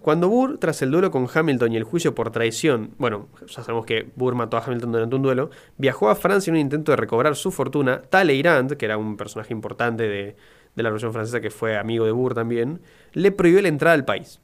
[0.00, 3.86] Cuando Burr, tras el duelo con Hamilton y el juicio por traición, bueno, ya sabemos
[3.86, 6.96] que Burr mató a Hamilton durante un duelo, viajó a Francia en un intento de
[6.96, 10.36] recobrar su fortuna, Talleyrand, que era un personaje importante de,
[10.74, 12.80] de la Revolución Francesa que fue amigo de Burr también,
[13.12, 14.40] le prohibió la entrada al país.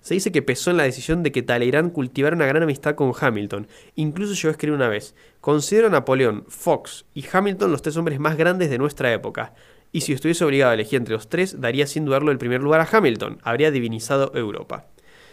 [0.00, 3.12] Se dice que pesó en la decisión de que Talleyrand cultivara una gran amistad con
[3.18, 3.66] Hamilton.
[3.96, 8.36] Incluso a escribir una vez: Considero a Napoleón, Fox y Hamilton los tres hombres más
[8.36, 9.52] grandes de nuestra época.
[9.92, 12.80] Y si estuviese obligado a elegir entre los tres, daría sin dudarlo el primer lugar
[12.80, 13.40] a Hamilton.
[13.42, 14.86] Habría divinizado Europa.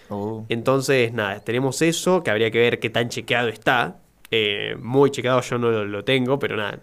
[0.09, 0.45] Oh.
[0.49, 3.97] Entonces, nada, tenemos eso, que habría que ver qué tan chequeado está.
[4.31, 6.79] Eh, muy chequeado yo no lo, tengo, pero nada.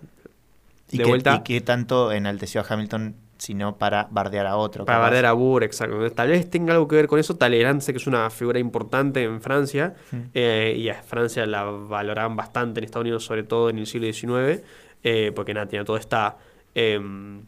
[0.91, 1.37] De ¿Y vuelta.
[1.37, 4.85] ¿Y qué tanto enalteció a Hamilton sino para bardear a otro.
[4.85, 6.11] Para bardear a Burr, exacto.
[6.11, 7.37] Tal vez tenga algo que ver con eso.
[7.37, 9.94] Talleyrand sé que es una figura importante en Francia
[10.33, 14.12] eh, y a Francia la valoraban bastante en Estados Unidos, sobre todo en el siglo
[14.12, 14.62] XIX,
[15.03, 16.38] eh, porque nada, tiene toda esta
[16.75, 17.42] em,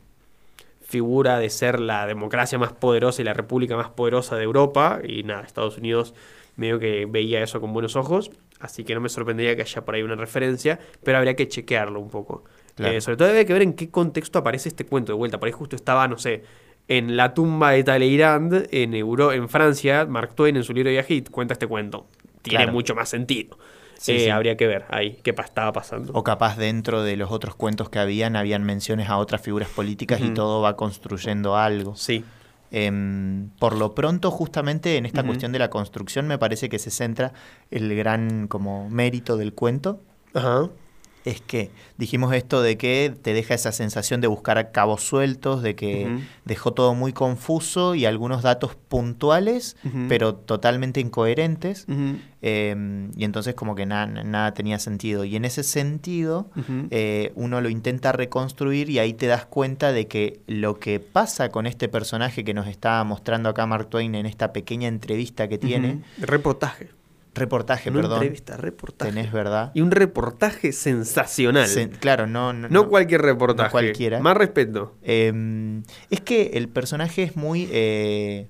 [0.82, 5.22] figura de ser la democracia más poderosa y la república más poderosa de Europa y
[5.22, 6.14] nada, Estados Unidos
[6.56, 9.94] medio que veía eso con buenos ojos, así que no me sorprendería que haya por
[9.94, 12.44] ahí una referencia, pero habría que chequearlo un poco.
[12.78, 15.38] Eh, sobre todo hay que ver en qué contexto aparece este cuento de vuelta.
[15.38, 16.42] Por ahí justo estaba, no sé,
[16.88, 20.94] en la tumba de Talleyrand, en, Euro, en Francia, Mark Twain en su libro de
[20.94, 22.06] viaje cuenta este cuento.
[22.42, 23.58] Tiene mucho más sentido.
[24.06, 26.12] Eh, habría que ver ahí qué estaba pasando.
[26.12, 30.20] O capaz dentro de los otros cuentos que habían, habían menciones a otras figuras políticas
[30.20, 31.96] y todo va construyendo algo.
[31.96, 32.24] Sí.
[32.70, 36.90] Em, por lo pronto, justamente en esta cuestión de la construcción, me parece que se
[36.90, 37.32] centra
[37.70, 40.02] el gran como mérito del cuento.
[40.34, 40.68] Ajá
[41.26, 45.74] es que dijimos esto de que te deja esa sensación de buscar cabos sueltos, de
[45.74, 46.06] que
[46.44, 49.76] dejó todo muy confuso y algunos datos puntuales,
[50.08, 51.84] pero totalmente incoherentes.
[52.42, 55.24] Eh, y entonces como que na- nada tenía sentido.
[55.24, 56.48] Y en ese sentido,
[56.90, 61.48] eh, uno lo intenta reconstruir y ahí te das cuenta de que lo que pasa
[61.48, 65.58] con este personaje que nos está mostrando acá Mark Twain en esta pequeña entrevista que
[65.58, 66.02] tiene.
[66.20, 66.90] Reportaje.
[67.36, 69.12] Reportaje, no perdón, entrevista, reportaje.
[69.12, 69.70] tenés verdad.
[69.74, 71.68] Y un reportaje sensacional.
[71.68, 73.68] Se- claro, no, no, no, cualquier reportaje.
[73.68, 74.20] no cualquiera.
[74.20, 74.94] Más respeto.
[75.02, 77.68] Eh, es que el personaje es muy.
[77.70, 78.48] eh,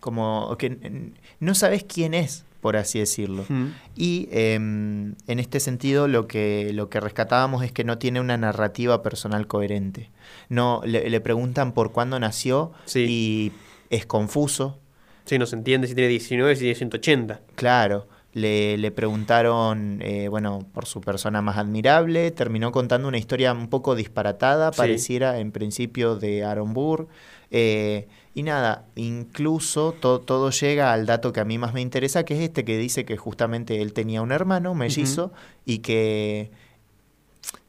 [0.00, 3.42] como que no sabes quién es, por así decirlo.
[3.42, 3.68] Ujú.
[3.96, 8.36] Y eh, en este sentido lo que, lo que rescatábamos es que no tiene una
[8.36, 10.10] narrativa personal coherente.
[10.48, 13.06] No, le, le preguntan por cuándo nació Sí.
[13.08, 13.52] y
[13.90, 14.78] es confuso.
[15.26, 17.40] Sí, no se entiende si tiene 19, si tiene 180.
[17.56, 23.52] Claro, le, le preguntaron, eh, bueno, por su persona más admirable, terminó contando una historia
[23.52, 24.76] un poco disparatada, Sí.
[24.78, 27.08] pareciera en principio de Aaron Burr.
[27.52, 32.24] eh, y nada, incluso to- todo llega al dato que a mí más me interesa,
[32.24, 35.32] que es este que dice que justamente él tenía un hermano mellizo
[35.64, 36.50] y que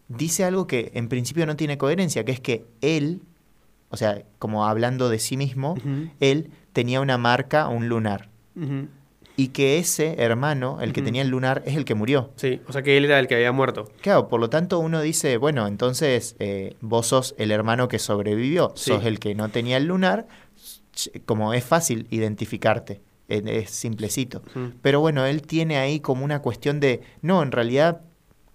[0.08, 3.22] dice algo que en principio no tiene coherencia, que es que él,
[3.90, 5.76] o sea, como hablando de sí mismo,
[6.20, 8.30] él tenía una marca, un lunar
[9.40, 12.32] y que ese hermano, el que tenía el lunar, es el que murió.
[12.38, 13.88] Sí, o sea que él era el que había muerto.
[14.02, 18.74] Claro, por lo tanto uno dice, bueno, entonces eh, vos sos el hermano que sobrevivió,
[18.76, 18.92] Sí.
[18.92, 20.28] sos el que no tenía el lunar,
[21.26, 24.42] como es fácil identificarte, eh, es simplecito.
[24.82, 28.02] Pero bueno, él tiene ahí como una cuestión de, no, en realidad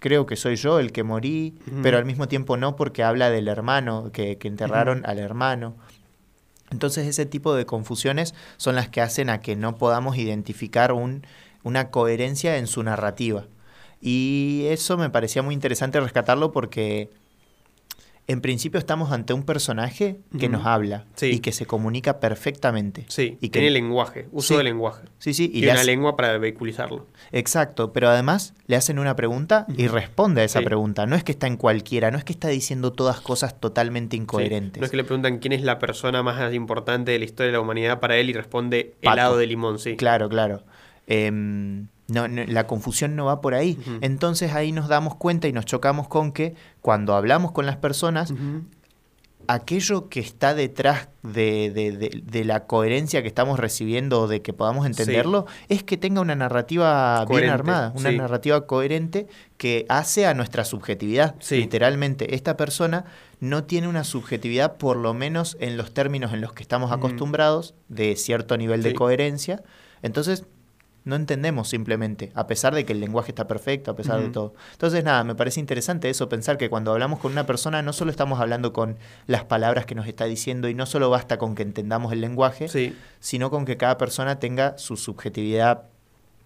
[0.02, 3.46] creo que soy yo el que morí, pero al mismo tiempo no porque habla del
[3.46, 5.76] hermano, que, que enterraron al hermano.
[6.72, 11.24] Entonces ese tipo de confusiones son las que hacen a que no podamos identificar un,
[11.62, 13.46] una coherencia en su narrativa.
[14.00, 17.10] Y eso me parecía muy interesante rescatarlo porque
[18.28, 21.26] en principio estamos ante un personaje que nos habla Sí.
[21.26, 23.04] y que se comunica perfectamente.
[23.08, 24.58] Sí, y que tiene lenguaje, uso Sí.
[24.58, 25.02] de lenguaje.
[25.18, 27.08] Sí, sí, y le una hace- lengua para vehiculizarlo.
[27.32, 30.64] Exacto, pero además le hacen una pregunta y responde a esa Sí.
[30.64, 31.04] pregunta.
[31.06, 34.80] No es que está en cualquiera, no es que está diciendo todas cosas totalmente incoherentes.
[34.80, 37.52] No es que le preguntan quién es la persona más importante de la historia de
[37.54, 39.14] la humanidad para él y responde Pato.
[39.14, 39.96] helado de limón, sí.
[39.96, 40.62] Claro, claro.
[41.08, 43.78] Em, no, no, la confusión no va por ahí.
[44.00, 48.32] Entonces ahí nos damos cuenta y nos chocamos con que cuando hablamos con las personas,
[49.48, 54.40] aquello que está detrás de, de- de- de la coherencia que estamos recibiendo o de
[54.40, 58.16] que podamos entenderlo, es que tenga una narrativa bien armada, una sí.
[58.16, 61.34] narrativa coherente que hace a nuestra subjetividad.
[61.40, 61.56] Sí.
[61.56, 63.04] Literalmente, esta persona
[63.40, 67.74] no tiene una subjetividad, por lo menos en los términos en los que estamos acostumbrados,
[67.88, 69.62] de cierto nivel de coherencia.
[70.02, 70.44] Entonces,
[71.04, 74.54] no entendemos simplemente, a pesar de que el lenguaje está perfecto, a pesar de todo.
[74.72, 78.10] Entonces, nada, me parece interesante eso, pensar que cuando hablamos con una persona no solo
[78.10, 78.96] estamos hablando con
[79.26, 82.68] las palabras que nos está diciendo y no solo basta con que entendamos el lenguaje,
[82.68, 85.84] Sí, sino con que cada persona tenga su subjetividad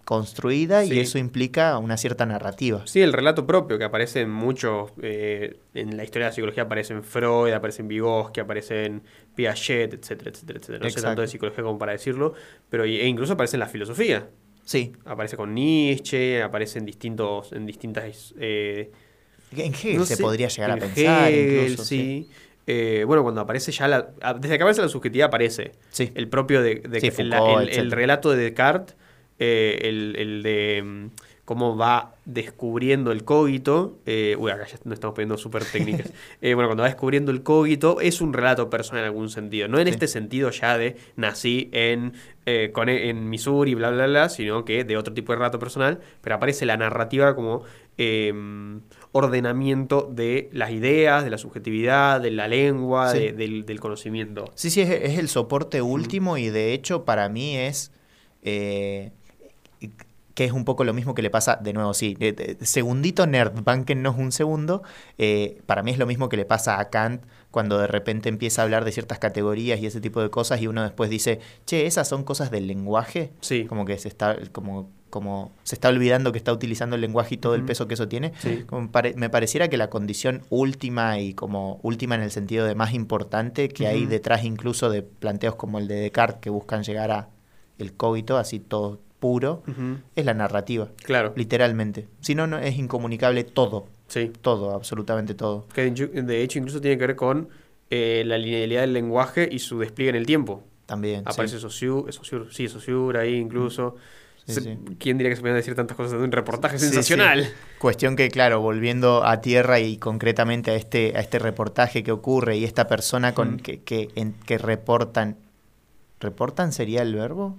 [0.06, 2.86] construida y eso implica una cierta narrativa.
[2.86, 6.62] Sí, el relato propio que aparece en muchos, eh, en la historia de la psicología
[6.62, 9.02] aparece en Freud, aparece en Vygotsky, aparece en
[9.34, 10.84] Piaget, etcétera, etcétera, etcétera.
[10.84, 12.34] No sé tanto de psicología como para decirlo,
[12.70, 14.28] pero e incluso aparece en la filosofía.
[14.66, 18.90] Sí, Aparece con Nietzsche, aparece en distintos, en distintas eh,
[19.52, 21.84] en Hegel no se sé, podría llegar a en pensar Hegel, incluso.
[21.84, 22.28] sí.
[22.66, 24.08] Eh, bueno, cuando aparece ya la.
[24.20, 25.70] a- Desde que aparece la subjetividad aparece.
[25.90, 26.10] Sí.
[26.16, 26.80] El propio de.
[26.80, 28.96] de Sí, el, relato de Descartes,
[29.38, 31.06] eh, el, el de mm,
[31.46, 33.98] cómo va descubriendo el cogito.
[34.04, 36.12] Eh, uy, acá ya nos estamos poniendo súper técnicas.
[36.42, 39.68] Eh, bueno, cuando va descubriendo el cogito, es un relato personal en algún sentido.
[39.68, 39.92] No en Sí.
[39.92, 42.12] este sentido ya de nací en,
[42.44, 46.00] eh, con- en Missouri, bla, bla, bla, sino que de otro tipo de relato personal.
[46.20, 47.62] Pero aparece la narrativa como
[47.98, 48.34] eh,
[49.12, 53.18] ordenamiento de las ideas, de la subjetividad, de la lengua, Sí.
[53.20, 54.50] de- del, del conocimiento.
[54.54, 57.92] Sí, sí, es, es el soporte último y de hecho para mí es
[60.36, 63.26] que es un poco lo mismo que le pasa, de nuevo, sí, de- de- segundito
[63.26, 64.82] nerd, banquennos un segundo,
[65.18, 68.60] eh, para mí es lo mismo que le pasa a Kant cuando de repente empieza
[68.60, 71.86] a hablar de ciertas categorías y ese tipo de cosas y uno después dice, che,
[71.86, 73.64] esas son cosas del lenguaje, Sí.
[73.64, 77.38] como que se está, como, como se está olvidando que está utilizando el lenguaje y
[77.38, 78.32] todo el peso que eso tiene.
[78.38, 78.64] Sí.
[78.66, 82.74] Como pare- me pareciera que la condición última y como última en el sentido de
[82.74, 87.10] más importante que hay detrás incluso de planteos como el de Descartes que buscan llegar
[87.10, 87.30] a
[87.78, 89.62] el cogito así todo puro
[90.14, 91.32] es la narrativa Claro.
[91.36, 94.30] literalmente si no no es incomunicable todo Sí.
[94.40, 97.48] todo absolutamente todo Que de hecho incluso tiene que ver con
[97.90, 100.62] eh, la linealidad del lenguaje y su despliegue en el tiempo.
[100.86, 101.26] también sí.
[101.32, 103.96] Aparece Saussure, Saussure- sí, Saussure ahí incluso.
[104.44, 104.78] Sí, Se- sí.
[105.00, 107.44] ¿Quién diría que se podían decir tantas cosas de un reportaje Sí, sensacional?
[107.46, 107.50] sí.
[107.78, 112.56] Cuestión que, claro, volviendo a tierra y concretamente a este, a este reportaje que ocurre
[112.56, 113.56] y esta persona con Mm.
[113.58, 115.36] que, que, en- que reportan.
[116.20, 117.56] ¿Reportan sería el verbo?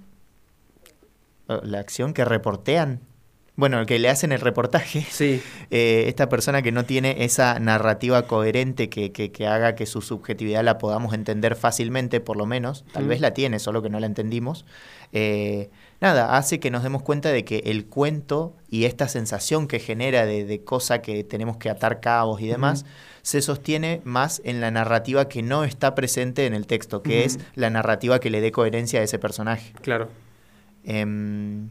[1.48, 3.00] ¿O La acción que reportean.
[3.56, 5.04] Bueno, el que le hacen el reportaje.
[5.10, 9.84] Sí, Eh, esta persona que no tiene esa narrativa coherente que, que- que haga que
[9.84, 13.08] su subjetividad la podamos entender fácilmente, por lo menos, tal Mm.
[13.08, 14.64] vez la tiene, solo que no la entendimos,
[15.12, 15.70] eh,
[16.00, 20.24] nada, hace que nos demos cuenta de que el cuento y esta sensación que genera
[20.24, 22.86] de, de cosa que tenemos que atar cabos y demás,
[23.22, 27.38] se sostiene más en la narrativa que no está presente en el texto, que es
[27.56, 29.72] la narrativa que le dé coherencia a ese personaje.
[29.82, 30.08] claro.
[30.90, 31.68] Em,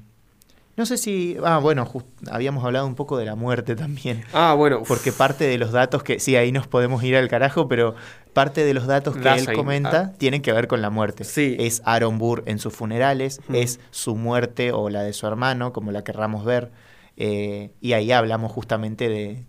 [0.76, 1.38] no sé si...
[1.44, 1.92] Ah, bueno,
[2.30, 4.24] habíamos hablado un poco de la muerte también.
[4.32, 4.84] Ah, bueno.
[4.88, 7.96] Porque parte de los datos que, sí, ahí nos podemos ir al carajo, pero
[8.34, 10.14] parte de los datos que él comenta ah.
[10.20, 11.24] tienen que ver con la muerte.
[11.24, 11.56] Sí.
[11.58, 15.92] Es Aaron Burr en sus funerales, es su muerte o la de su hermano, como
[15.92, 16.72] la querramos ver.
[17.16, 19.46] eh, y ahí hablamos justamente de,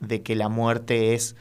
[0.00, 1.36] de que la muerte es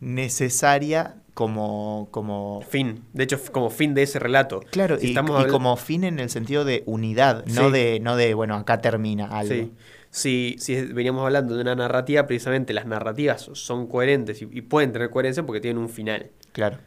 [0.00, 2.08] necesaria como...
[2.10, 3.04] como Fin.
[3.12, 4.60] De hecho, como fin de ese relato.
[4.70, 8.00] Claro, Si y, estamos y habla- como fin en el sentido de unidad, no, de,
[8.00, 9.52] no de, bueno, acá termina algo.
[9.54, 9.72] Sí.
[10.10, 14.92] Si, si veníamos hablando de una narrativa, precisamente las narrativas son coherentes y, y pueden
[14.92, 16.30] tener coherencia porque tienen un final.
[16.52, 16.78] Claro.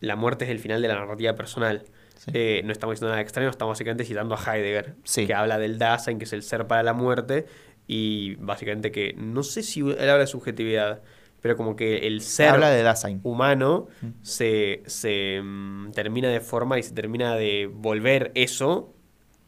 [0.00, 1.82] La muerte es el final de la narrativa personal.
[2.16, 2.30] Sí.
[2.32, 5.26] Eh, no estamos diciendo nada extraño, estamos básicamente citando a Heidegger, Sí.
[5.26, 7.44] que habla del Dasein, que es el ser para la muerte,
[7.86, 11.02] y básicamente que, no sé si él habla de subjetividad,
[11.44, 13.20] pero como que el ser Habla de Dasein.
[13.22, 14.06] humano Mm.
[14.22, 18.94] se, se mm, termina de formar y se termina de volver eso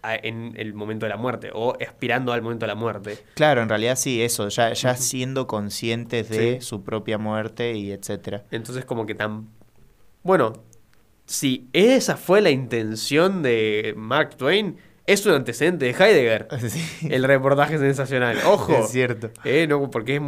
[0.03, 3.19] a- en el momento de la muerte, o aspirando al momento de la muerte.
[3.35, 6.67] Claro, en realidad sí, eso, ya, ya siendo conscientes de Sí.
[6.67, 8.45] su propia muerte y etcétera.
[8.51, 9.49] Entonces como que tan...
[10.23, 10.53] Bueno,
[11.25, 14.77] si esa fue la intención de Mark Twain,
[15.07, 16.49] es un antecedente de Heidegger.
[16.69, 18.37] Sí, El reportaje sensacional.
[18.45, 18.75] Ojo.
[18.85, 19.31] es cierto.
[19.45, 20.21] Eh, no, porque es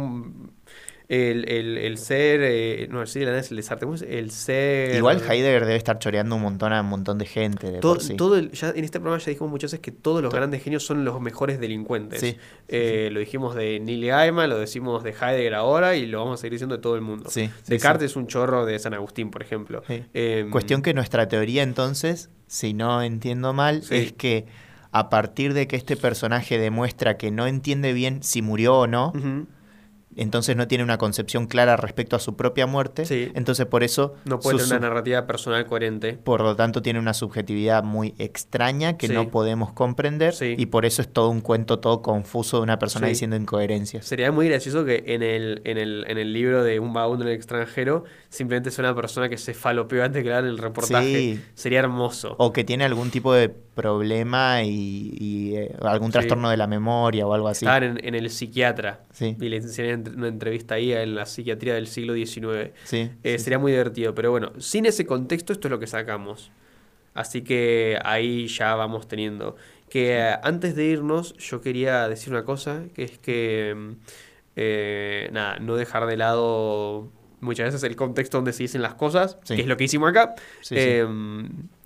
[1.09, 2.39] el, el, el ser...
[2.43, 3.87] eh, no, el ser es el desarte.
[4.07, 4.95] El ser...
[4.95, 7.71] Igual Heidegger debe estar choreando un montón a un montón de gente.
[7.71, 8.15] De Todo, por sí.
[8.15, 10.85] todo el- ya en este programa ya dijimos muchas veces que todos los grandes genios
[10.85, 12.19] son los mejores delincuentes.
[12.21, 12.37] Sí, sí,
[12.67, 16.41] Eh, Lo dijimos de Neil Gaiman, lo decimos de Heidegger ahora y lo vamos a
[16.41, 17.27] seguir diciendo de todo el mundo.
[17.67, 19.81] Descartes es un chorro de San Agustín, por ejemplo.
[20.13, 24.45] Em, Cuestión que nuestra teoría entonces, si no entiendo mal, es que
[24.91, 29.11] a partir de que este personaje demuestra que no entiende bien si murió o no,
[30.15, 33.31] entonces no tiene una concepción clara respecto a su propia muerte, Sí.
[33.35, 36.13] entonces por eso No puede tener una narrativa personal coherente.
[36.13, 39.13] por lo tanto tiene una subjetividad muy extraña que Sí.
[39.13, 40.55] no podemos comprender Sí.
[40.57, 44.05] y por eso es todo un cuento todo confuso de una persona diciendo incoherencias.
[44.05, 47.29] Sería muy gracioso que en el, en el, en el libro de Un vagabundo en
[47.31, 50.57] el extranjero simplemente sea una persona que se falopeó antes de que le hagan el
[50.57, 51.05] reportaje.
[51.15, 51.41] Sí.
[51.53, 52.35] Sería hermoso.
[52.39, 57.25] O que tiene algún tipo de problema y, y, eh, algún trastorno de la memoria
[57.25, 57.65] o algo así.
[57.65, 59.01] Estaban en, en el psiquiatra.
[59.11, 59.35] Sí.
[59.39, 59.61] Y le
[60.15, 62.71] una entrevista ahí en la psiquiatría del siglo XIX.
[62.83, 63.43] Sí, Eh, sí.
[63.43, 66.51] Sería muy divertido, pero bueno, sin ese contexto esto es lo que sacamos.
[67.13, 69.55] Así que ahí ya vamos teniendo.
[69.89, 73.91] Que eh, antes de irnos yo quería decir una cosa, que es que, mm,
[74.55, 77.11] eh, nada, no dejar de lado
[77.41, 79.55] muchas veces el contexto donde se dicen las cosas, Sí.
[79.55, 80.35] que es lo que hicimos acá.
[80.61, 80.75] Sí, sí.
[80.77, 81.07] Eh,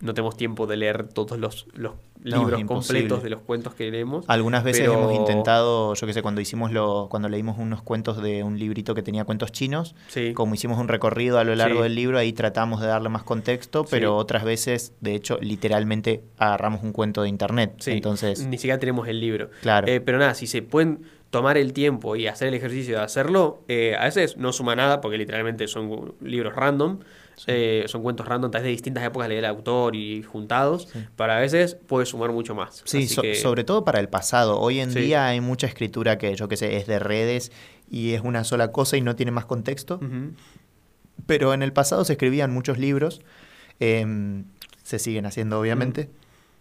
[0.04, 1.94] No tenemos tiempo de leer todos los, los
[2.26, 4.26] No, libros completos de los cuentos que leemos.
[4.28, 8.22] Algunas veces pero- hemos intentado, yo qué sé, cuando hicimos lo, cuando leímos unos cuentos
[8.22, 10.34] de un librito que tenía cuentos chinos, Sí.
[10.34, 13.86] como hicimos un recorrido a lo largo del libro, ahí tratamos de darle más contexto,
[13.90, 17.82] pero otras veces, de hecho, literalmente agarramos un cuento de internet.
[17.86, 19.50] Entonces, ni siquiera tenemos el libro.
[19.62, 19.88] Claro.
[19.88, 23.64] Eh, pero nada, si se pueden tomar el tiempo y hacer el ejercicio de hacerlo,
[23.68, 27.00] eh, a veces no suma nada porque literalmente son libros random,
[27.48, 31.40] eh, son cuentos random, tal vez de distintas épocas del autor y juntados, pero a
[31.40, 32.84] veces puede sumar mucho más.
[32.86, 34.60] sí, so- que- sobre todo para el pasado.
[34.60, 35.00] Hoy en Sí.
[35.00, 37.52] día hay mucha escritura que, yo qué sé, es de redes
[37.90, 40.00] y es una sola cosa y no tiene más contexto.
[41.26, 43.22] Pero en el pasado se escribían muchos libros,
[43.80, 44.46] em,
[44.84, 46.10] se siguen haciendo obviamente,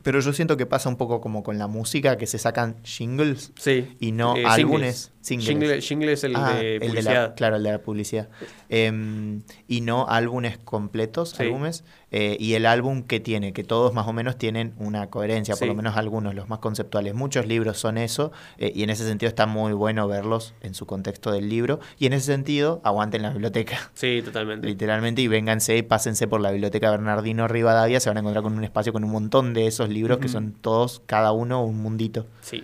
[0.03, 3.53] pero yo siento que pasa un poco como con la música, que se sacan jingles
[3.59, 3.97] Sí.
[4.01, 5.13] y no Eh, álbumes.
[5.21, 5.49] singles.
[5.49, 7.29] Jingle, jingle es el Ah, de el de publicidad.
[7.29, 8.29] la, claro, el de la publicidad.
[8.69, 11.43] Em, y no álbumes completos, Sí.
[11.45, 11.85] álbumes.
[12.15, 15.67] Eh, y el álbum que tiene, que todos más o menos tienen una coherencia, por
[15.67, 17.15] lo menos algunos, los más conceptuales.
[17.15, 20.85] Muchos libros son eso, eh, y en ese sentido está muy bueno verlos en su
[20.85, 21.81] contexto del libro.
[21.99, 23.91] Y en ese sentido, aguanten la biblioteca.
[23.95, 24.69] Sí, totalmente.
[24.69, 28.59] Literalmente, y vénganse y pásense por la biblioteca Bernardino Rivadavia, se van a encontrar con
[28.59, 32.27] un espacio con un montón de esos libros que son todos, cada uno, un mundito.
[32.43, 32.63] Sí.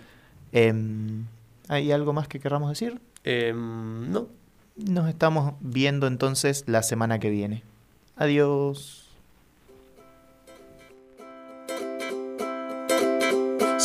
[0.53, 1.25] Em,
[1.69, 3.01] ¿Hay algo más que querramos decir?
[3.25, 4.29] Em, no.
[4.77, 7.63] Nos estamos viendo entonces la semana que viene.
[8.17, 8.98] Adiós.